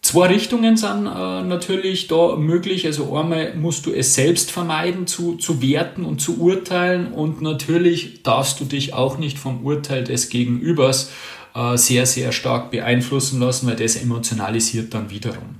Zwei 0.00 0.28
Richtungen 0.28 0.76
sind 0.76 1.06
äh, 1.06 1.42
natürlich 1.42 2.06
da 2.06 2.36
möglich. 2.36 2.86
Also 2.86 3.16
einmal 3.16 3.54
musst 3.56 3.86
du 3.86 3.92
es 3.92 4.14
selbst 4.14 4.50
vermeiden 4.50 5.06
zu, 5.08 5.34
zu 5.36 5.60
werten 5.60 6.04
und 6.04 6.20
zu 6.20 6.40
urteilen 6.40 7.12
und 7.12 7.42
natürlich 7.42 8.22
darfst 8.22 8.60
du 8.60 8.64
dich 8.64 8.94
auch 8.94 9.18
nicht 9.18 9.38
vom 9.38 9.64
Urteil 9.64 10.04
des 10.04 10.28
Gegenübers 10.28 11.10
äh, 11.54 11.76
sehr, 11.76 12.06
sehr 12.06 12.30
stark 12.30 12.70
beeinflussen 12.70 13.40
lassen, 13.40 13.66
weil 13.66 13.76
das 13.76 13.96
emotionalisiert 13.96 14.94
dann 14.94 15.10
wiederum. 15.10 15.56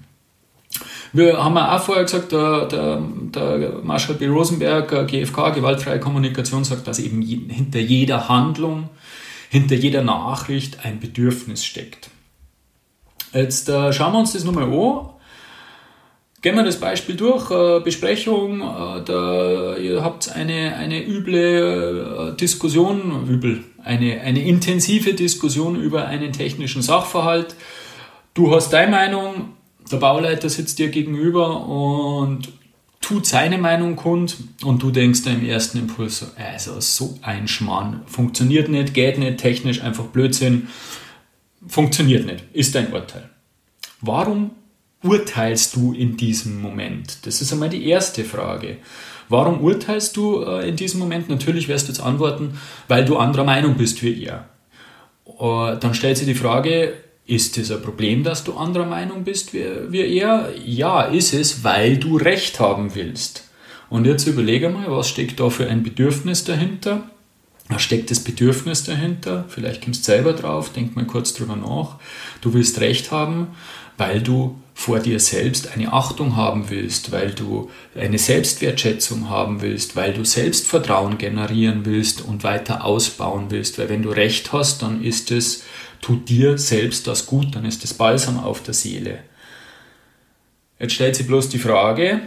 Wir 1.12 1.42
haben 1.42 1.58
auch 1.58 1.82
vorher 1.82 2.04
gesagt, 2.04 2.32
der, 2.32 2.66
der, 2.66 3.02
der 3.34 3.80
Marshall 3.82 4.14
B. 4.16 4.28
Rosenberg, 4.28 4.92
äh, 4.92 5.04
GFK, 5.04 5.50
gewaltfreie 5.50 6.00
Kommunikation, 6.00 6.64
sagt, 6.64 6.86
dass 6.86 7.00
eben 7.00 7.22
hinter 7.22 7.80
jeder 7.80 8.28
Handlung 8.28 8.88
hinter 9.52 9.74
jeder 9.74 10.02
Nachricht 10.02 10.82
ein 10.82 10.98
Bedürfnis 10.98 11.62
steckt. 11.62 12.08
Jetzt 13.34 13.68
äh, 13.68 13.92
schauen 13.92 14.14
wir 14.14 14.20
uns 14.20 14.32
das 14.32 14.44
nochmal 14.44 14.64
an. 14.64 15.10
Gehen 16.40 16.56
wir 16.56 16.64
das 16.64 16.80
Beispiel 16.80 17.16
durch. 17.16 17.50
Äh, 17.50 17.80
Besprechung, 17.80 18.62
äh, 18.62 19.04
da, 19.04 19.76
ihr 19.76 20.02
habt 20.02 20.32
eine, 20.34 20.74
eine 20.76 21.06
üble 21.06 22.32
äh, 22.32 22.36
Diskussion, 22.38 23.28
übel, 23.28 23.62
eine, 23.84 24.22
eine 24.22 24.42
intensive 24.42 25.12
Diskussion 25.12 25.76
über 25.78 26.06
einen 26.06 26.32
technischen 26.32 26.80
Sachverhalt. 26.80 27.54
Du 28.32 28.54
hast 28.54 28.72
deine 28.72 28.90
Meinung, 28.90 29.50
der 29.90 29.98
Bauleiter 29.98 30.48
sitzt 30.48 30.78
dir 30.78 30.88
gegenüber 30.88 31.66
und 31.68 32.48
tut 33.02 33.26
seine 33.26 33.58
Meinung 33.58 33.96
kund 33.96 34.36
und 34.64 34.82
du 34.82 34.90
denkst 34.90 35.26
im 35.26 35.44
ersten 35.44 35.78
Impuls 35.78 36.20
so, 36.20 36.26
also 36.36 36.80
so 36.80 37.18
ein 37.20 37.48
Schmarrn, 37.48 38.02
funktioniert 38.06 38.70
nicht, 38.70 38.94
geht 38.94 39.18
nicht, 39.18 39.38
technisch 39.38 39.82
einfach 39.82 40.04
Blödsinn, 40.04 40.68
funktioniert 41.66 42.24
nicht, 42.24 42.44
ist 42.54 42.74
dein 42.74 42.92
Urteil. 42.92 43.28
Warum 44.00 44.52
urteilst 45.02 45.76
du 45.76 45.92
in 45.92 46.16
diesem 46.16 46.62
Moment? 46.62 47.26
Das 47.26 47.42
ist 47.42 47.52
einmal 47.52 47.68
die 47.68 47.86
erste 47.86 48.24
Frage. 48.24 48.78
Warum 49.28 49.62
urteilst 49.62 50.16
du 50.16 50.42
äh, 50.42 50.68
in 50.68 50.76
diesem 50.76 51.00
Moment? 51.00 51.28
Natürlich 51.28 51.68
wirst 51.68 51.88
du 51.88 51.92
jetzt 51.92 52.02
antworten, 52.02 52.58
weil 52.88 53.04
du 53.04 53.16
anderer 53.16 53.44
Meinung 53.44 53.76
bist 53.76 54.02
wie 54.02 54.24
er. 54.24 54.48
Äh, 55.26 55.78
dann 55.78 55.94
stellt 55.94 56.18
sich 56.18 56.26
die 56.26 56.34
Frage, 56.34 56.94
ist 57.26 57.56
es 57.58 57.70
ein 57.70 57.82
Problem, 57.82 58.24
dass 58.24 58.44
du 58.44 58.54
anderer 58.54 58.86
Meinung 58.86 59.24
bist 59.24 59.54
wie, 59.54 59.64
wie 59.88 60.18
er? 60.18 60.50
Ja, 60.64 61.02
ist 61.02 61.34
es, 61.34 61.62
weil 61.64 61.96
du 61.96 62.16
Recht 62.16 62.58
haben 62.60 62.94
willst. 62.94 63.48
Und 63.88 64.06
jetzt 64.06 64.26
überlege 64.26 64.70
mal, 64.70 64.90
was 64.90 65.08
steckt 65.08 65.38
da 65.38 65.50
für 65.50 65.68
ein 65.68 65.82
Bedürfnis 65.82 66.44
dahinter? 66.44 67.10
Was 67.68 67.82
steckt 67.82 68.10
das 68.10 68.20
Bedürfnis 68.20 68.84
dahinter? 68.84 69.44
Vielleicht 69.48 69.84
kommst 69.84 70.02
du 70.02 70.12
selber 70.12 70.32
drauf, 70.32 70.72
denk 70.72 70.96
mal 70.96 71.06
kurz 71.06 71.34
drüber 71.34 71.56
nach. 71.56 71.96
Du 72.40 72.54
willst 72.54 72.80
Recht 72.80 73.10
haben, 73.10 73.48
weil 73.96 74.20
du 74.20 74.58
vor 74.74 74.98
dir 74.98 75.20
selbst 75.20 75.72
eine 75.74 75.92
Achtung 75.92 76.34
haben 76.36 76.70
willst, 76.70 77.12
weil 77.12 77.30
du 77.30 77.70
eine 77.94 78.18
Selbstwertschätzung 78.18 79.28
haben 79.28 79.60
willst, 79.60 79.94
weil 79.94 80.12
du 80.12 80.24
Selbstvertrauen 80.24 81.18
generieren 81.18 81.84
willst 81.84 82.22
und 82.22 82.42
weiter 82.42 82.84
ausbauen 82.84 83.46
willst. 83.50 83.78
Weil 83.78 83.90
wenn 83.90 84.02
du 84.02 84.10
Recht 84.10 84.52
hast, 84.52 84.82
dann 84.82 85.02
ist 85.04 85.30
es, 85.30 85.62
tut 86.02 86.28
dir 86.28 86.58
selbst 86.58 87.06
das 87.06 87.24
gut, 87.24 87.54
dann 87.54 87.64
ist 87.64 87.82
es 87.84 87.94
Balsam 87.94 88.38
auf 88.38 88.62
der 88.62 88.74
Seele. 88.74 89.20
Jetzt 90.78 90.94
stellt 90.94 91.16
sich 91.16 91.26
bloß 91.26 91.48
die 91.48 91.58
Frage, 91.58 92.20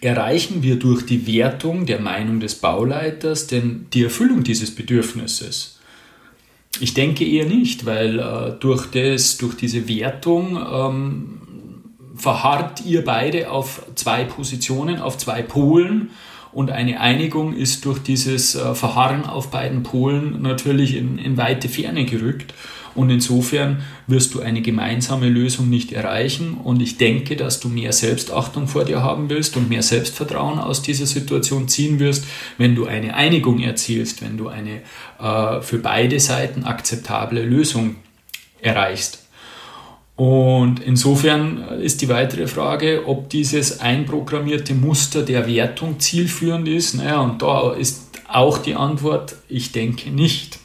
erreichen 0.00 0.62
wir 0.62 0.78
durch 0.78 1.04
die 1.04 1.26
Wertung 1.26 1.86
der 1.86 1.98
Meinung 1.98 2.38
des 2.38 2.56
Bauleiters 2.56 3.46
denn 3.48 3.86
die 3.92 4.04
Erfüllung 4.04 4.44
dieses 4.44 4.74
Bedürfnisses? 4.74 5.80
Ich 6.78 6.92
denke 6.92 7.26
eher 7.26 7.46
nicht, 7.46 7.86
weil 7.86 8.18
äh, 8.18 8.52
durch, 8.60 8.86
das, 8.90 9.38
durch 9.38 9.54
diese 9.56 9.88
Wertung 9.88 10.58
ähm, 10.70 11.40
verharrt 12.14 12.84
ihr 12.84 13.02
beide 13.02 13.50
auf 13.50 13.82
zwei 13.94 14.24
Positionen, 14.24 15.00
auf 15.00 15.16
zwei 15.16 15.40
Polen 15.40 16.10
und 16.56 16.70
eine 16.70 17.00
Einigung 17.00 17.52
ist 17.52 17.84
durch 17.84 17.98
dieses 17.98 18.54
äh, 18.54 18.74
Verharren 18.74 19.26
auf 19.26 19.50
beiden 19.50 19.82
Polen 19.82 20.40
natürlich 20.40 20.96
in, 20.96 21.18
in 21.18 21.36
weite 21.36 21.68
Ferne 21.68 22.06
gerückt. 22.06 22.54
Und 22.94 23.10
insofern 23.10 23.82
wirst 24.06 24.32
du 24.32 24.40
eine 24.40 24.62
gemeinsame 24.62 25.28
Lösung 25.28 25.68
nicht 25.68 25.92
erreichen. 25.92 26.54
Und 26.54 26.80
ich 26.80 26.96
denke, 26.96 27.36
dass 27.36 27.60
du 27.60 27.68
mehr 27.68 27.92
Selbstachtung 27.92 28.68
vor 28.68 28.86
dir 28.86 29.02
haben 29.02 29.28
willst 29.28 29.58
und 29.58 29.68
mehr 29.68 29.82
Selbstvertrauen 29.82 30.58
aus 30.58 30.80
dieser 30.80 31.04
Situation 31.04 31.68
ziehen 31.68 31.98
wirst, 31.98 32.24
wenn 32.56 32.74
du 32.74 32.86
eine 32.86 33.12
Einigung 33.12 33.60
erzielst, 33.60 34.22
wenn 34.22 34.38
du 34.38 34.48
eine 34.48 34.80
äh, 35.20 35.60
für 35.60 35.78
beide 35.78 36.18
Seiten 36.20 36.64
akzeptable 36.64 37.44
Lösung 37.44 37.96
erreichst. 38.62 39.25
Und 40.16 40.80
insofern 40.80 41.58
ist 41.80 42.00
die 42.00 42.08
weitere 42.08 42.46
Frage, 42.46 43.06
ob 43.06 43.28
dieses 43.28 43.80
einprogrammierte 43.80 44.74
Muster 44.74 45.22
der 45.22 45.46
Wertung 45.46 46.00
zielführend 46.00 46.66
ist. 46.68 46.94
Naja, 46.94 47.20
und 47.20 47.42
da 47.42 47.72
ist 47.72 48.06
auch 48.26 48.56
die 48.58 48.74
Antwort, 48.74 49.36
ich 49.48 49.72
denke 49.72 50.10
nicht. 50.10 50.58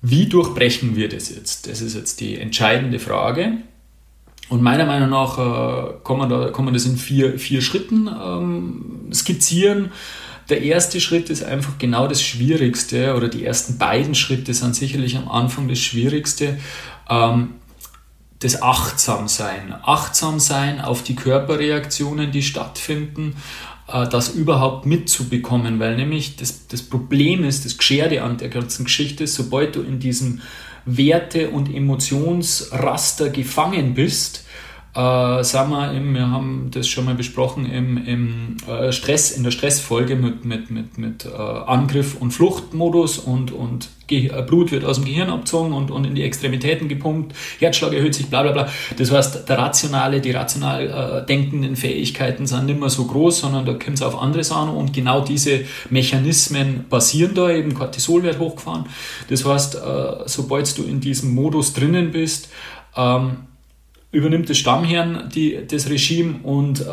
Wie 0.00 0.26
durchbrechen 0.26 0.94
wir 0.94 1.08
das 1.08 1.30
jetzt? 1.30 1.68
Das 1.68 1.80
ist 1.80 1.96
jetzt 1.96 2.20
die 2.20 2.38
entscheidende 2.38 3.00
Frage. 3.00 3.54
Und 4.48 4.62
meiner 4.62 4.86
Meinung 4.86 5.10
nach 5.10 5.38
äh, 5.38 5.94
kann, 6.04 6.18
man 6.18 6.30
da, 6.30 6.50
kann 6.50 6.64
man 6.64 6.74
das 6.74 6.86
in 6.86 6.96
vier, 6.96 7.38
vier 7.40 7.60
Schritten 7.60 8.08
ähm, 8.08 9.10
skizzieren. 9.12 9.90
Der 10.48 10.62
erste 10.62 11.00
Schritt 11.00 11.28
ist 11.28 11.44
einfach 11.44 11.76
genau 11.78 12.06
das 12.06 12.22
Schwierigste 12.22 13.14
oder 13.14 13.28
die 13.28 13.44
ersten 13.44 13.76
beiden 13.76 14.14
Schritte 14.14 14.54
sind 14.54 14.74
sicherlich 14.74 15.16
am 15.18 15.28
Anfang 15.28 15.68
das 15.68 15.78
Schwierigste. 15.78 16.58
Ähm, 17.08 17.54
das 18.40 18.62
Achtsamsein. 18.62 19.74
Achtsamsein 19.82 20.80
auf 20.80 21.02
die 21.02 21.16
Körperreaktionen, 21.16 22.30
die 22.30 22.42
stattfinden, 22.42 23.36
äh, 23.88 24.06
das 24.08 24.28
überhaupt 24.28 24.86
mitzubekommen, 24.86 25.80
weil 25.80 25.96
nämlich 25.96 26.36
das, 26.36 26.68
das 26.68 26.82
Problem 26.82 27.44
ist, 27.44 27.64
das 27.64 27.78
Gescherde 27.78 28.22
an 28.22 28.38
der 28.38 28.48
ganzen 28.48 28.84
Geschichte 28.84 29.24
ist, 29.24 29.34
sobald 29.34 29.76
du 29.76 29.82
in 29.82 29.98
diesem 29.98 30.40
Werte- 30.84 31.50
und 31.50 31.72
Emotionsraster 31.72 33.30
gefangen 33.30 33.94
bist, 33.94 34.44
äh, 34.98 35.44
sagen 35.44 35.70
wir, 35.70 35.92
im, 35.92 36.12
wir 36.12 36.28
haben 36.28 36.70
das 36.72 36.88
schon 36.88 37.04
mal 37.04 37.14
besprochen 37.14 37.70
im, 37.70 38.04
im 38.04 38.56
äh, 38.68 38.90
Stress, 38.90 39.30
in 39.30 39.44
der 39.44 39.52
Stressfolge 39.52 40.16
mit, 40.16 40.44
mit, 40.44 40.72
mit, 40.72 40.98
mit 40.98 41.24
äh, 41.24 41.28
Angriff- 41.28 42.16
und 42.18 42.32
Fluchtmodus 42.32 43.18
und, 43.18 43.52
und 43.52 43.90
äh, 44.10 44.42
Blut 44.42 44.72
wird 44.72 44.84
aus 44.84 44.96
dem 44.96 45.04
Gehirn 45.04 45.30
abgezogen 45.30 45.72
und, 45.72 45.92
und 45.92 46.04
in 46.04 46.16
die 46.16 46.24
Extremitäten 46.24 46.88
gepumpt, 46.88 47.32
Herzschlag 47.60 47.92
erhöht 47.92 48.12
sich, 48.12 48.26
bla 48.26 48.42
bla 48.42 48.50
bla. 48.50 48.68
Das 48.96 49.12
heißt, 49.12 49.48
der 49.48 49.58
rationale, 49.58 50.20
die 50.20 50.32
rational 50.32 51.22
äh, 51.22 51.26
denkenden 51.26 51.76
Fähigkeiten 51.76 52.48
sind 52.48 52.66
nicht 52.66 52.80
mehr 52.80 52.90
so 52.90 53.04
groß, 53.04 53.38
sondern 53.38 53.66
da 53.66 53.74
kommt 53.74 53.98
es 53.98 54.02
auf 54.02 54.20
andere 54.20 54.42
Sachen 54.42 54.70
und 54.70 54.92
genau 54.92 55.20
diese 55.20 55.60
Mechanismen 55.90 56.86
basieren 56.90 57.36
da, 57.36 57.50
eben 57.50 57.72
Cortisol 57.72 58.24
wird 58.24 58.40
hochgefahren. 58.40 58.86
Das 59.30 59.44
heißt, 59.44 59.76
äh, 59.76 59.78
sobald 60.26 60.76
du 60.76 60.82
in 60.82 60.98
diesem 60.98 61.36
Modus 61.36 61.72
drinnen 61.72 62.10
bist, 62.10 62.48
ähm, 62.96 63.47
übernimmt 64.10 64.48
das 64.48 64.58
Stammhirn 64.58 65.28
die, 65.34 65.58
das 65.68 65.90
Regime 65.90 66.40
und 66.42 66.80
äh, 66.80 66.84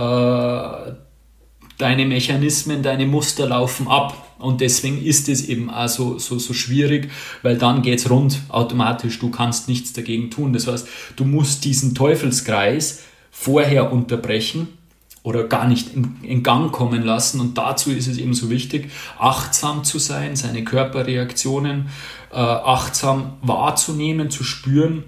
deine 1.77 2.05
Mechanismen, 2.05 2.83
deine 2.83 3.05
Muster 3.05 3.47
laufen 3.47 3.87
ab. 3.87 4.21
Und 4.37 4.59
deswegen 4.61 5.01
ist 5.01 5.29
es 5.29 5.47
eben 5.47 5.69
auch 5.69 5.87
so, 5.87 6.19
so, 6.19 6.37
so 6.39 6.53
schwierig, 6.53 7.09
weil 7.41 7.57
dann 7.57 7.81
geht 7.81 7.99
es 7.99 8.09
rund 8.09 8.41
automatisch. 8.49 9.17
Du 9.19 9.31
kannst 9.31 9.69
nichts 9.69 9.93
dagegen 9.93 10.29
tun. 10.29 10.51
Das 10.51 10.67
heißt, 10.67 10.87
du 11.15 11.23
musst 11.23 11.63
diesen 11.63 11.95
Teufelskreis 11.95 13.03
vorher 13.31 13.93
unterbrechen 13.93 14.67
oder 15.23 15.45
gar 15.45 15.67
nicht 15.67 15.95
in, 15.95 16.17
in, 16.21 16.43
Gang 16.43 16.71
kommen 16.71 17.03
lassen. 17.03 17.39
Und 17.39 17.57
dazu 17.57 17.91
ist 17.91 18.07
es 18.07 18.17
eben 18.17 18.33
so 18.33 18.49
wichtig, 18.49 18.91
achtsam 19.17 19.83
zu 19.83 19.99
sein, 19.99 20.35
seine 20.35 20.63
Körperreaktionen 20.63 21.87
äh, 22.31 22.35
achtsam 22.35 23.37
wahrzunehmen, 23.41 24.29
zu 24.29 24.43
spüren 24.43 25.03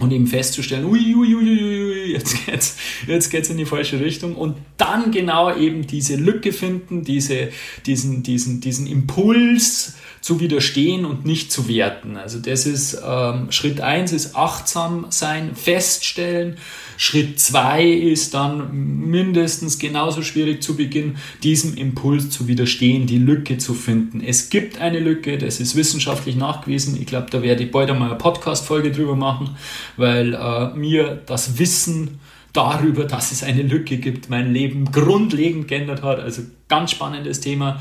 und 0.00 0.12
eben 0.12 0.26
festzustellen, 0.26 0.86
ui, 0.86 1.14
ui, 1.14 1.34
ui, 1.34 1.62
ui, 1.62 2.12
jetzt 2.12 2.46
geht's, 2.46 2.76
jetzt 3.06 3.30
geht's 3.30 3.50
in 3.50 3.58
die 3.58 3.66
falsche 3.66 4.00
Richtung 4.00 4.34
und 4.34 4.56
dann 4.76 5.12
genau 5.12 5.54
eben 5.54 5.86
diese 5.86 6.16
Lücke 6.16 6.52
finden, 6.52 7.04
diese, 7.04 7.50
diesen, 7.86 8.22
diesen, 8.22 8.60
diesen 8.60 8.86
Impuls 8.86 9.94
zu 10.20 10.38
widerstehen 10.40 11.04
und 11.04 11.24
nicht 11.24 11.50
zu 11.50 11.68
werten. 11.68 12.16
Also 12.16 12.38
das 12.38 12.66
ist 12.66 13.00
ähm, 13.06 13.50
Schritt 13.50 13.80
eins 13.80 14.12
ist 14.12 14.36
achtsam 14.36 15.06
sein, 15.08 15.54
feststellen, 15.54 16.58
Schritt 16.98 17.40
zwei 17.40 17.84
ist 17.84 18.34
dann 18.34 18.70
mindestens 18.74 19.78
genauso 19.78 20.20
schwierig 20.20 20.62
zu 20.62 20.76
Beginn, 20.76 21.16
diesem 21.42 21.74
Impuls 21.74 22.28
zu 22.28 22.46
widerstehen, 22.46 23.06
die 23.06 23.16
Lücke 23.16 23.56
zu 23.56 23.72
finden. 23.72 24.20
Es 24.20 24.50
gibt 24.50 24.78
eine 24.82 25.00
Lücke, 25.00 25.38
das 25.38 25.60
ist 25.60 25.76
wissenschaftlich 25.76 26.36
nachgewiesen. 26.36 27.00
Ich 27.00 27.06
glaube, 27.06 27.28
da 27.30 27.42
werde 27.42 27.64
ich 27.64 27.70
bald 27.70 27.90
einmal 27.90 28.10
eine 28.10 28.18
Podcast-Folge 28.18 28.92
drüber 28.92 29.16
machen, 29.16 29.56
weil 29.96 30.34
äh, 30.34 30.76
mir 30.76 31.22
das 31.24 31.58
Wissen 31.58 32.20
darüber, 32.52 33.04
dass 33.04 33.32
es 33.32 33.42
eine 33.42 33.62
Lücke 33.62 33.96
gibt, 33.96 34.28
mein 34.28 34.52
Leben 34.52 34.92
grundlegend 34.92 35.68
geändert 35.68 36.02
hat. 36.02 36.20
Also 36.20 36.42
ganz 36.68 36.90
spannendes 36.90 37.40
Thema. 37.40 37.80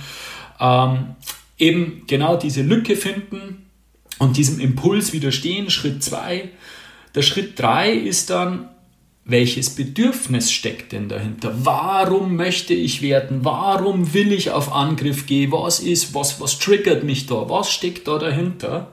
Ähm, 0.62 1.16
eben 1.60 2.04
genau 2.08 2.38
diese 2.38 2.62
Lücke 2.62 2.96
finden 2.96 3.66
und 4.18 4.38
diesem 4.38 4.60
Impuls 4.60 5.14
widerstehen. 5.14 5.70
Schritt 5.70 6.04
zwei. 6.04 6.50
Der 7.16 7.22
Schritt 7.22 7.60
drei 7.60 7.94
ist 7.94 8.30
dann 8.30 8.70
welches 9.30 9.70
Bedürfnis 9.70 10.52
steckt 10.52 10.92
denn 10.92 11.08
dahinter? 11.08 11.54
Warum 11.64 12.36
möchte 12.36 12.74
ich 12.74 13.04
werden? 13.04 13.46
Warum 13.46 14.14
will 14.14 14.32
ich 14.32 14.50
auf 14.50 14.74
Angriff 14.74 15.28
gehen? 15.28 15.52
Was 15.52 15.80
ist, 15.80 16.16
was, 16.16 16.42
was 16.42 16.58
triggert 16.58 17.04
mich 17.04 17.28
da? 17.28 17.48
Was 17.48 17.72
steckt 17.72 18.08
da 18.08 18.18
dahinter? 18.18 18.92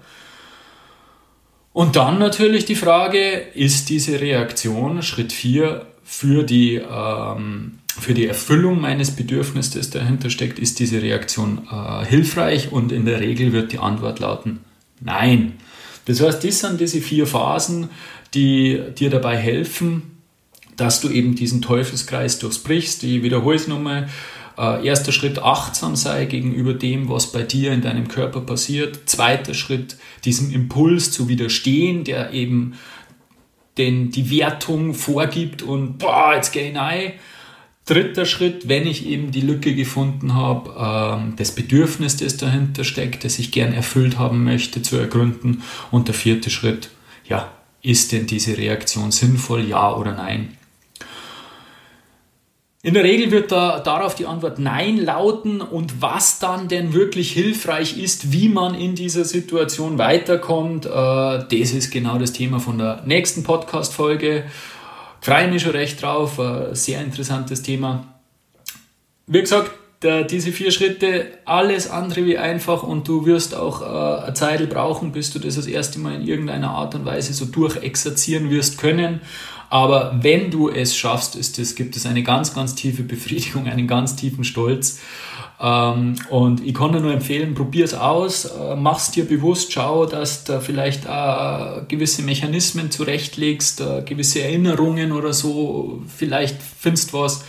Und 1.72 1.96
dann 1.96 2.18
natürlich 2.18 2.66
die 2.66 2.74
Frage, 2.74 3.18
ist 3.54 3.88
diese 3.88 4.20
Reaktion, 4.20 5.02
Schritt 5.02 5.32
4, 5.32 5.86
für 6.04 6.42
die, 6.42 6.76
ähm, 6.76 7.78
für 7.98 8.14
die 8.14 8.26
Erfüllung 8.26 8.80
meines 8.80 9.10
Bedürfnisses, 9.10 9.72
das 9.72 9.90
dahinter 9.90 10.30
steckt, 10.30 10.58
ist 10.58 10.78
diese 10.78 11.02
Reaktion 11.02 11.66
äh, 11.70 12.04
hilfreich? 12.04 12.72
Und 12.72 12.92
in 12.92 13.06
der 13.06 13.20
Regel 13.20 13.52
wird 13.52 13.72
die 13.72 13.78
Antwort 13.78 14.20
lauten, 14.20 14.60
nein. 15.00 15.54
Das 16.04 16.20
heißt, 16.20 16.44
das 16.44 16.60
sind 16.60 16.80
diese 16.80 17.00
vier 17.00 17.26
Phasen, 17.26 17.88
die 18.34 18.80
dir 18.96 19.10
dabei 19.10 19.36
helfen, 19.36 20.18
dass 20.76 21.00
du 21.00 21.08
eben 21.08 21.34
diesen 21.34 21.62
Teufelskreis 21.62 22.38
durchbrichst. 22.38 23.02
Ich 23.02 23.22
wiederhole 23.22 23.56
es 23.56 23.66
nochmal. 23.66 24.08
Äh, 24.58 24.86
erster 24.86 25.12
Schritt 25.12 25.38
achtsam 25.38 25.96
sei 25.96 26.26
gegenüber 26.26 26.74
dem, 26.74 27.08
was 27.08 27.32
bei 27.32 27.42
dir 27.42 27.72
in 27.72 27.82
deinem 27.82 28.08
Körper 28.08 28.40
passiert. 28.40 29.00
Zweiter 29.06 29.54
Schritt 29.54 29.96
diesem 30.24 30.52
Impuls 30.52 31.12
zu 31.12 31.28
widerstehen, 31.28 32.04
der 32.04 32.32
eben 32.32 32.74
den, 33.78 34.10
die 34.10 34.30
Wertung 34.30 34.94
vorgibt 34.94 35.62
und 35.62 35.98
boah, 35.98 36.32
jetzt 36.34 36.52
gehe 36.52 36.70
ich 36.70 36.76
rein. 36.76 37.12
Dritter 37.86 38.26
Schritt, 38.26 38.68
wenn 38.68 38.84
ich 38.84 39.06
eben 39.06 39.30
die 39.30 39.40
Lücke 39.40 39.72
gefunden 39.74 40.34
habe, 40.34 41.20
ähm, 41.22 41.34
das 41.36 41.52
Bedürfnis, 41.52 42.16
das 42.16 42.36
dahinter 42.36 42.82
steckt, 42.82 43.24
das 43.24 43.38
ich 43.38 43.52
gern 43.52 43.72
erfüllt 43.72 44.18
haben 44.18 44.42
möchte, 44.42 44.82
zu 44.82 44.96
ergründen. 44.96 45.62
Und 45.92 46.08
der 46.08 46.14
vierte 46.14 46.50
Schritt, 46.50 46.90
ja, 47.28 47.52
ist 47.82 48.10
denn 48.10 48.26
diese 48.26 48.58
Reaktion 48.58 49.12
sinnvoll, 49.12 49.64
ja 49.64 49.94
oder 49.94 50.12
nein? 50.12 50.56
In 52.82 52.94
der 52.94 53.04
Regel 53.04 53.30
wird 53.30 53.50
da 53.50 53.80
darauf 53.80 54.14
die 54.14 54.26
Antwort 54.26 54.60
Nein 54.60 54.96
lauten 54.98 55.60
und 55.60 56.02
was 56.02 56.38
dann 56.38 56.68
denn 56.68 56.92
wirklich 56.92 57.32
hilfreich 57.32 57.98
ist, 57.98 58.32
wie 58.32 58.48
man 58.48 58.74
in 58.74 58.94
dieser 58.94 59.24
Situation 59.24 59.98
weiterkommt, 59.98 60.86
äh, 60.86 60.88
das 60.90 61.48
ist 61.50 61.90
genau 61.90 62.18
das 62.18 62.32
Thema 62.32 62.60
von 62.60 62.78
der 62.78 63.02
nächsten 63.04 63.42
Podcast-Folge. 63.42 64.44
Freue 65.20 65.48
mich 65.48 65.62
schon 65.62 65.72
recht 65.72 66.00
drauf, 66.02 66.38
äh, 66.38 66.74
sehr 66.74 67.00
interessantes 67.00 67.62
Thema. 67.62 68.06
Wie 69.26 69.40
gesagt, 69.40 69.72
diese 70.30 70.52
vier 70.52 70.70
Schritte, 70.70 71.26
alles 71.46 71.88
andere 71.88 72.26
wie 72.26 72.36
einfach 72.36 72.82
und 72.82 73.08
du 73.08 73.24
wirst 73.24 73.54
auch 73.54 73.80
äh, 73.80 74.24
eine 74.24 74.34
Zeit 74.34 74.68
brauchen, 74.68 75.12
bis 75.12 75.32
du 75.32 75.38
das 75.38 75.56
das 75.56 75.66
erste 75.66 75.98
Mal 75.98 76.14
in 76.16 76.26
irgendeiner 76.26 76.70
Art 76.70 76.94
und 76.94 77.04
Weise 77.06 77.32
so 77.32 77.46
durchexerzieren 77.46 78.50
wirst 78.50 78.78
können. 78.78 79.20
Aber 79.70 80.18
wenn 80.22 80.50
du 80.50 80.68
es 80.68 80.96
schaffst, 80.96 81.34
ist 81.34 81.58
es, 81.58 81.74
gibt 81.74 81.96
es 81.96 82.06
eine 82.06 82.22
ganz, 82.22 82.54
ganz 82.54 82.74
tiefe 82.74 83.02
Befriedigung, 83.02 83.66
einen 83.66 83.88
ganz 83.88 84.14
tiefen 84.16 84.44
Stolz. 84.44 85.00
Ähm, 85.58 86.16
und 86.28 86.64
ich 86.64 86.74
kann 86.74 86.92
dir 86.92 87.00
nur 87.00 87.12
empfehlen, 87.12 87.54
probier 87.54 87.84
es 87.84 87.94
aus, 87.94 88.44
äh, 88.44 88.76
mach's 88.76 89.10
dir 89.10 89.24
bewusst, 89.24 89.72
schau, 89.72 90.04
dass 90.04 90.44
du 90.44 90.60
vielleicht 90.60 91.06
äh, 91.06 91.82
gewisse 91.88 92.22
Mechanismen 92.22 92.90
zurechtlegst, 92.90 93.80
äh, 93.80 94.02
gewisse 94.02 94.42
Erinnerungen 94.42 95.12
oder 95.12 95.32
so, 95.32 96.02
vielleicht 96.14 96.56
findest 96.60 97.14
was, 97.14 97.44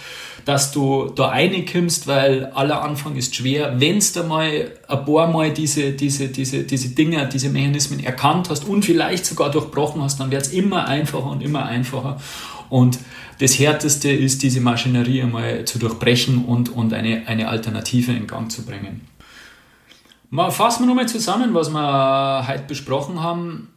dass 0.46 0.72
du 0.72 1.12
da 1.14 1.28
reinkommst, 1.28 2.08
weil 2.08 2.46
aller 2.54 2.82
Anfang 2.82 3.18
ist 3.18 3.36
schwer. 3.36 3.82
Wenn 3.82 4.00
du 4.00 4.24
mal 4.24 4.72
ein 4.88 5.06
paar 5.06 5.28
Mal 5.28 5.52
diese, 5.52 5.92
diese, 5.92 6.30
diese, 6.30 6.64
diese 6.64 6.90
Dinge, 6.96 7.28
diese 7.28 7.50
Mechanismen 7.50 8.02
erkannt 8.02 8.50
hast 8.50 8.64
und 8.64 8.86
vielleicht 8.86 9.26
sogar 9.26 9.52
durchbrochen 9.52 10.02
hast, 10.02 10.22
dann 10.22 10.32
wird 10.32 10.44
es 10.44 10.54
immer 10.54 10.88
einfacher 10.88 11.32
und 11.32 11.44
immer 11.44 11.66
einfacher. 11.66 12.22
Und 12.70 12.98
das 13.40 13.60
Härteste 13.60 14.12
ist, 14.12 14.44
diese 14.44 14.62
Maschinerie 14.62 15.22
einmal 15.22 15.66
zu 15.66 15.80
durchbrechen 15.80 16.46
und, 16.46 16.70
und 16.70 16.94
eine, 16.94 17.28
eine 17.28 17.50
Alternative 17.50 18.12
in 18.12 18.28
Gang 18.28 18.52
zu 18.52 18.66
bringen. 18.66 19.02
Mal 20.30 20.52
fassen 20.52 20.84
wir 20.84 20.88
nochmal 20.88 21.08
zusammen, 21.08 21.54
was 21.54 21.70
wir 21.70 22.48
heute 22.48 22.64
besprochen 22.68 23.22
haben 23.22 23.70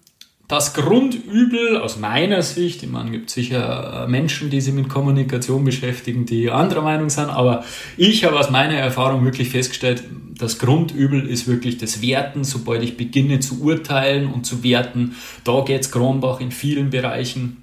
das 0.51 0.75
Grundübel 0.75 1.77
aus 1.77 1.97
meiner 1.97 2.43
Sicht, 2.43 2.83
ich 2.83 2.91
meine, 2.91 3.07
es 3.07 3.13
gibt 3.13 3.31
sicher 3.31 4.03
äh, 4.03 4.11
Menschen, 4.11 4.51
die 4.51 4.61
sich 4.61 4.75
mit 4.75 4.89
Kommunikation 4.89 5.65
beschäftigen, 5.65 6.27
die 6.27 6.51
anderer 6.51 6.83
Meinung 6.83 7.09
sind, 7.09 7.31
aber 7.31 7.63
ich 7.97 8.25
habe 8.25 8.37
aus 8.37 8.51
meiner 8.51 8.75
Erfahrung 8.75 9.25
wirklich 9.25 9.51
festgestellt, 9.51 10.03
das 10.37 10.59
Grundübel 10.59 11.25
ist 11.29 11.47
wirklich 11.47 11.79
das 11.79 12.03
Werten, 12.03 12.43
sobald 12.43 12.83
ich 12.83 12.97
beginne 12.97 13.39
zu 13.39 13.63
urteilen 13.63 14.27
und 14.27 14.45
zu 14.45 14.65
werten. 14.65 15.15
Da 15.45 15.61
geht 15.61 15.83
es 15.83 15.93
Kronbach 15.93 16.41
in 16.41 16.51
vielen 16.51 16.91
Bereichen 16.91 17.63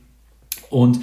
und 0.69 1.01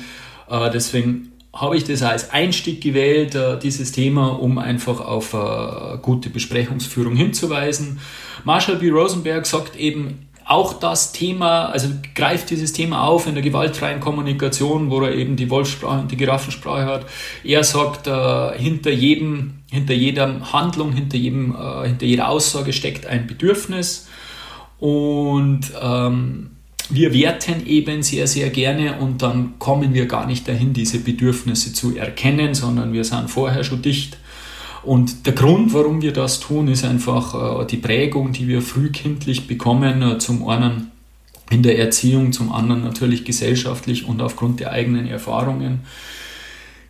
deswegen 0.50 1.32
habe 1.54 1.76
ich 1.76 1.84
das 1.84 2.02
als 2.02 2.30
Einstieg 2.30 2.80
gewählt, 2.82 3.34
äh, 3.34 3.58
dieses 3.58 3.92
Thema, 3.92 4.40
um 4.40 4.58
einfach 4.58 5.00
auf 5.00 5.34
äh, 5.34 5.98
gute 6.02 6.30
Besprechungsführung 6.30 7.14
hinzuweisen. 7.14 8.00
Marshall 8.44 8.76
B. 8.76 8.90
Rosenberg 8.90 9.46
sagt 9.46 9.76
eben, 9.76 10.28
auch 10.46 10.74
das 10.74 11.12
Thema, 11.12 11.66
also 11.66 11.88
greift 12.14 12.50
dieses 12.50 12.74
Thema 12.74 13.04
auf 13.04 13.26
in 13.26 13.34
der 13.34 13.42
gewaltfreien 13.42 14.00
Kommunikation, 14.00 14.90
wo 14.90 15.00
er 15.00 15.14
eben 15.14 15.36
die 15.36 15.48
Wolfsprache 15.48 16.00
und 16.00 16.12
die 16.12 16.18
Giraffensprache 16.18 16.84
hat. 16.84 17.06
Er 17.44 17.64
sagt, 17.64 18.08
äh, 18.08 18.58
hinter 18.58 18.90
jedem, 18.90 19.54
hinter 19.70 19.94
jeder 19.94 20.52
Handlung, 20.52 20.92
hinter 20.92 21.16
jedem, 21.16 21.54
äh, 21.54 21.86
hinter 21.86 22.04
jeder 22.04 22.28
Aussage 22.28 22.74
steckt 22.74 23.06
ein 23.06 23.26
Bedürfnis 23.26 24.08
und 24.80 25.72
ähm, 25.80 26.50
wir 26.90 27.14
werten 27.14 27.66
eben 27.66 28.02
sehr, 28.02 28.26
sehr 28.26 28.50
gerne 28.50 28.98
und 28.98 29.22
dann 29.22 29.58
kommen 29.58 29.94
wir 29.94 30.06
gar 30.06 30.26
nicht 30.26 30.46
dahin, 30.46 30.72
diese 30.72 30.98
Bedürfnisse 30.98 31.72
zu 31.72 31.96
erkennen, 31.96 32.54
sondern 32.54 32.92
wir 32.92 33.04
sind 33.04 33.30
vorher 33.30 33.64
schon 33.64 33.82
dicht 33.82 34.18
und 34.84 35.26
der 35.26 35.32
Grund, 35.32 35.72
warum 35.72 36.02
wir 36.02 36.12
das 36.12 36.40
tun, 36.40 36.68
ist 36.68 36.84
einfach 36.84 37.62
äh, 37.62 37.66
die 37.66 37.78
Prägung, 37.78 38.32
die 38.32 38.48
wir 38.48 38.60
frühkindlich 38.60 39.46
bekommen, 39.46 40.02
äh, 40.02 40.18
zum 40.18 40.46
einen 40.46 40.90
in 41.50 41.62
der 41.62 41.78
Erziehung, 41.78 42.32
zum 42.32 42.52
anderen 42.52 42.84
natürlich 42.84 43.24
gesellschaftlich 43.24 44.06
und 44.06 44.20
aufgrund 44.20 44.60
der 44.60 44.72
eigenen 44.72 45.06
Erfahrungen. 45.06 45.80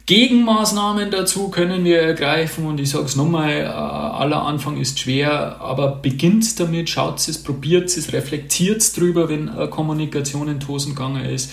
Gegenmaßnahmen 0.06 1.10
dazu 1.10 1.48
können 1.48 1.84
wir 1.84 2.00
ergreifen 2.00 2.66
und 2.66 2.78
ich 2.78 2.90
sage 2.90 3.06
es 3.06 3.16
nochmal, 3.16 3.52
äh, 3.52 3.64
aller 3.64 4.42
Anfang 4.42 4.76
ist 4.76 4.98
schwer, 4.98 5.60
aber 5.60 5.96
beginnt 5.96 6.60
damit, 6.60 6.90
schaut 6.90 7.26
es, 7.26 7.42
probiert 7.42 7.88
es, 7.88 8.12
reflektiert 8.12 8.78
es 8.78 8.92
drüber, 8.92 9.30
wenn 9.30 9.50
Kommunikation 9.70 10.48
in 10.48 10.60
Tosen 10.60 10.94
gegangen 10.94 11.24
ist 11.24 11.52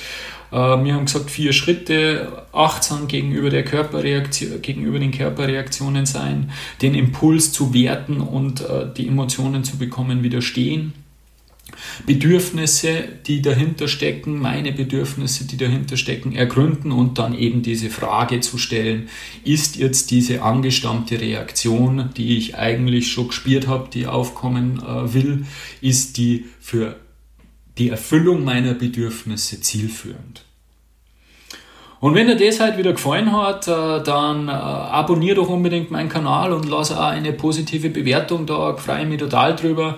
äh, 0.52 0.56
wir 0.56 0.94
haben 0.94 1.06
gesagt, 1.06 1.32
vier 1.32 1.54
Schritte, 1.54 2.44
achtsam 2.52 3.08
gegenüber, 3.08 3.50
der 3.50 3.64
Körperreaktion, 3.64 4.62
gegenüber 4.62 5.00
den 5.00 5.12
Körperreaktionen 5.12 6.06
sein, 6.06 6.52
den 6.82 6.94
Impuls 6.94 7.52
zu 7.52 7.74
werten 7.74 8.22
und 8.22 8.62
äh, 8.62 8.88
die 8.96 9.08
Emotionen 9.08 9.64
zu 9.64 9.78
bekommen, 9.78 10.24
widerstehen. 10.24 10.94
Bedürfnisse, 12.06 13.04
die 13.26 13.42
dahinter 13.42 13.88
stecken, 13.88 14.40
meine 14.40 14.72
Bedürfnisse, 14.72 15.46
die 15.46 15.58
dahinter 15.58 15.98
stecken, 15.98 16.34
ergründen 16.34 16.92
und 16.92 17.18
dann 17.18 17.38
eben 17.38 17.62
diese 17.62 17.90
Frage 17.90 18.40
zu 18.40 18.58
stellen, 18.58 19.10
ist 19.44 19.76
jetzt 19.76 20.12
diese 20.12 20.42
angestammte 20.42 21.20
Reaktion, 21.20 22.10
die 22.18 22.38
ich 22.38 22.56
eigentlich 22.56 23.12
schon 23.12 23.30
gespürt 23.30 23.68
habe, 23.68 23.90
die 23.94 24.08
aufkommen 24.08 24.80
äh, 24.80 25.14
will, 25.14 25.46
ist 25.82 26.18
die 26.18 26.46
für 26.60 26.98
die 27.78 27.90
Erfüllung 27.90 28.44
meiner 28.44 28.74
Bedürfnisse 28.74 29.62
zielführend. 29.62 30.46
Und 32.02 32.16
wenn 32.16 32.26
dir 32.26 32.36
das 32.36 32.60
halt 32.60 32.80
wieder 32.80 32.94
gefallen 32.94 33.32
hat, 33.32 33.68
äh, 33.68 34.02
dann 34.02 34.48
äh, 34.48 34.52
abonniere 34.52 35.36
doch 35.36 35.50
unbedingt 35.50 35.92
meinen 35.92 36.10
Kanal 36.10 36.52
und 36.52 36.68
lass 36.68 36.92
auch 36.92 37.00
eine 37.00 37.32
positive 37.32 37.92
Bewertung 37.92 38.48
da. 38.48 38.76
Freue 38.76 39.06
mich 39.06 39.20
total 39.20 39.56
drüber. 39.56 39.98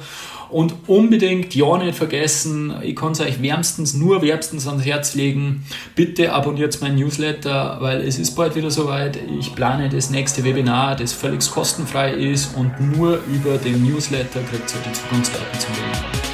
Und 0.49 0.73
unbedingt 0.87 1.55
ja 1.55 1.77
nicht 1.77 1.95
vergessen, 1.95 2.73
ich 2.81 2.95
kann 2.95 3.13
es 3.13 3.19
euch 3.19 3.41
wärmstens, 3.41 3.93
nur 3.93 4.21
wärmstens 4.21 4.67
ans 4.67 4.85
Herz 4.85 5.15
legen. 5.15 5.65
Bitte 5.95 6.33
abonniert 6.33 6.79
meinen 6.81 6.97
Newsletter, 6.97 7.77
weil 7.79 8.01
es 8.01 8.19
ist 8.19 8.35
bald 8.35 8.55
wieder 8.55 8.71
soweit. 8.71 9.17
Ich 9.39 9.55
plane 9.55 9.89
das 9.89 10.09
nächste 10.09 10.43
Webinar, 10.43 10.95
das 10.95 11.13
völlig 11.13 11.49
kostenfrei 11.49 12.13
ist 12.13 12.55
und 12.55 12.79
nur 12.79 13.19
über 13.27 13.57
den 13.57 13.83
Newsletter 13.83 14.41
kriegt 14.41 14.73
ihr 14.73 14.89
die 14.89 14.93
Zukunftsdaten 14.93 15.59
zum 15.59 15.75
Webinar. 15.75 16.33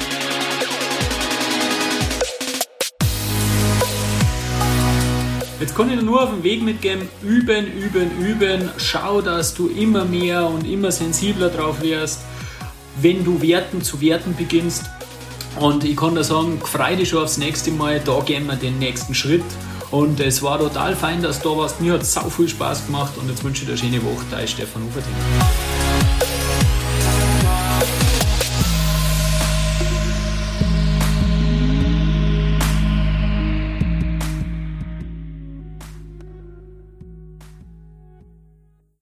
Jetzt 5.60 5.76
kann 5.76 5.90
ich 5.90 5.98
dir 5.98 6.02
nur 6.02 6.22
auf 6.22 6.30
den 6.30 6.42
Weg 6.42 6.62
mitgeben, 6.62 7.06
üben, 7.22 7.66
üben, 7.66 8.10
üben. 8.18 8.70
Schau, 8.78 9.20
dass 9.20 9.52
du 9.52 9.68
immer 9.68 10.06
mehr 10.06 10.48
und 10.48 10.66
immer 10.66 10.90
sensibler 10.90 11.50
drauf 11.50 11.82
wirst, 11.82 12.20
wenn 13.00 13.24
du 13.24 13.40
Werten 13.42 13.82
zu 13.82 14.00
werten 14.00 14.34
beginnst. 14.36 14.84
Und 15.58 15.84
ich 15.84 15.96
kann 15.96 16.14
dir 16.14 16.24
sagen, 16.24 16.60
freu 16.62 16.96
dich 16.96 17.08
schon 17.08 17.24
aufs 17.24 17.36
nächste 17.36 17.70
Mal, 17.70 18.00
da 18.00 18.20
gehen 18.20 18.46
wir 18.46 18.56
den 18.56 18.78
nächsten 18.78 19.14
Schritt. 19.14 19.44
Und 19.90 20.20
es 20.20 20.42
war 20.42 20.58
total 20.58 20.94
fein, 20.94 21.20
dass 21.22 21.40
du 21.40 21.50
da 21.50 21.56
warst. 21.56 21.80
Mir 21.80 21.94
hat 21.94 22.02
es 22.02 22.14
sau 22.14 22.30
viel 22.30 22.48
Spaß 22.48 22.86
gemacht 22.86 23.12
und 23.16 23.28
jetzt 23.28 23.42
wünsche 23.42 23.62
ich 23.62 23.66
dir 23.66 23.72
eine 23.72 23.78
schöne 23.78 24.04
Woche. 24.04 24.24
Dein 24.30 24.46
Stefan 24.46 24.82
Uferting. 24.84 25.69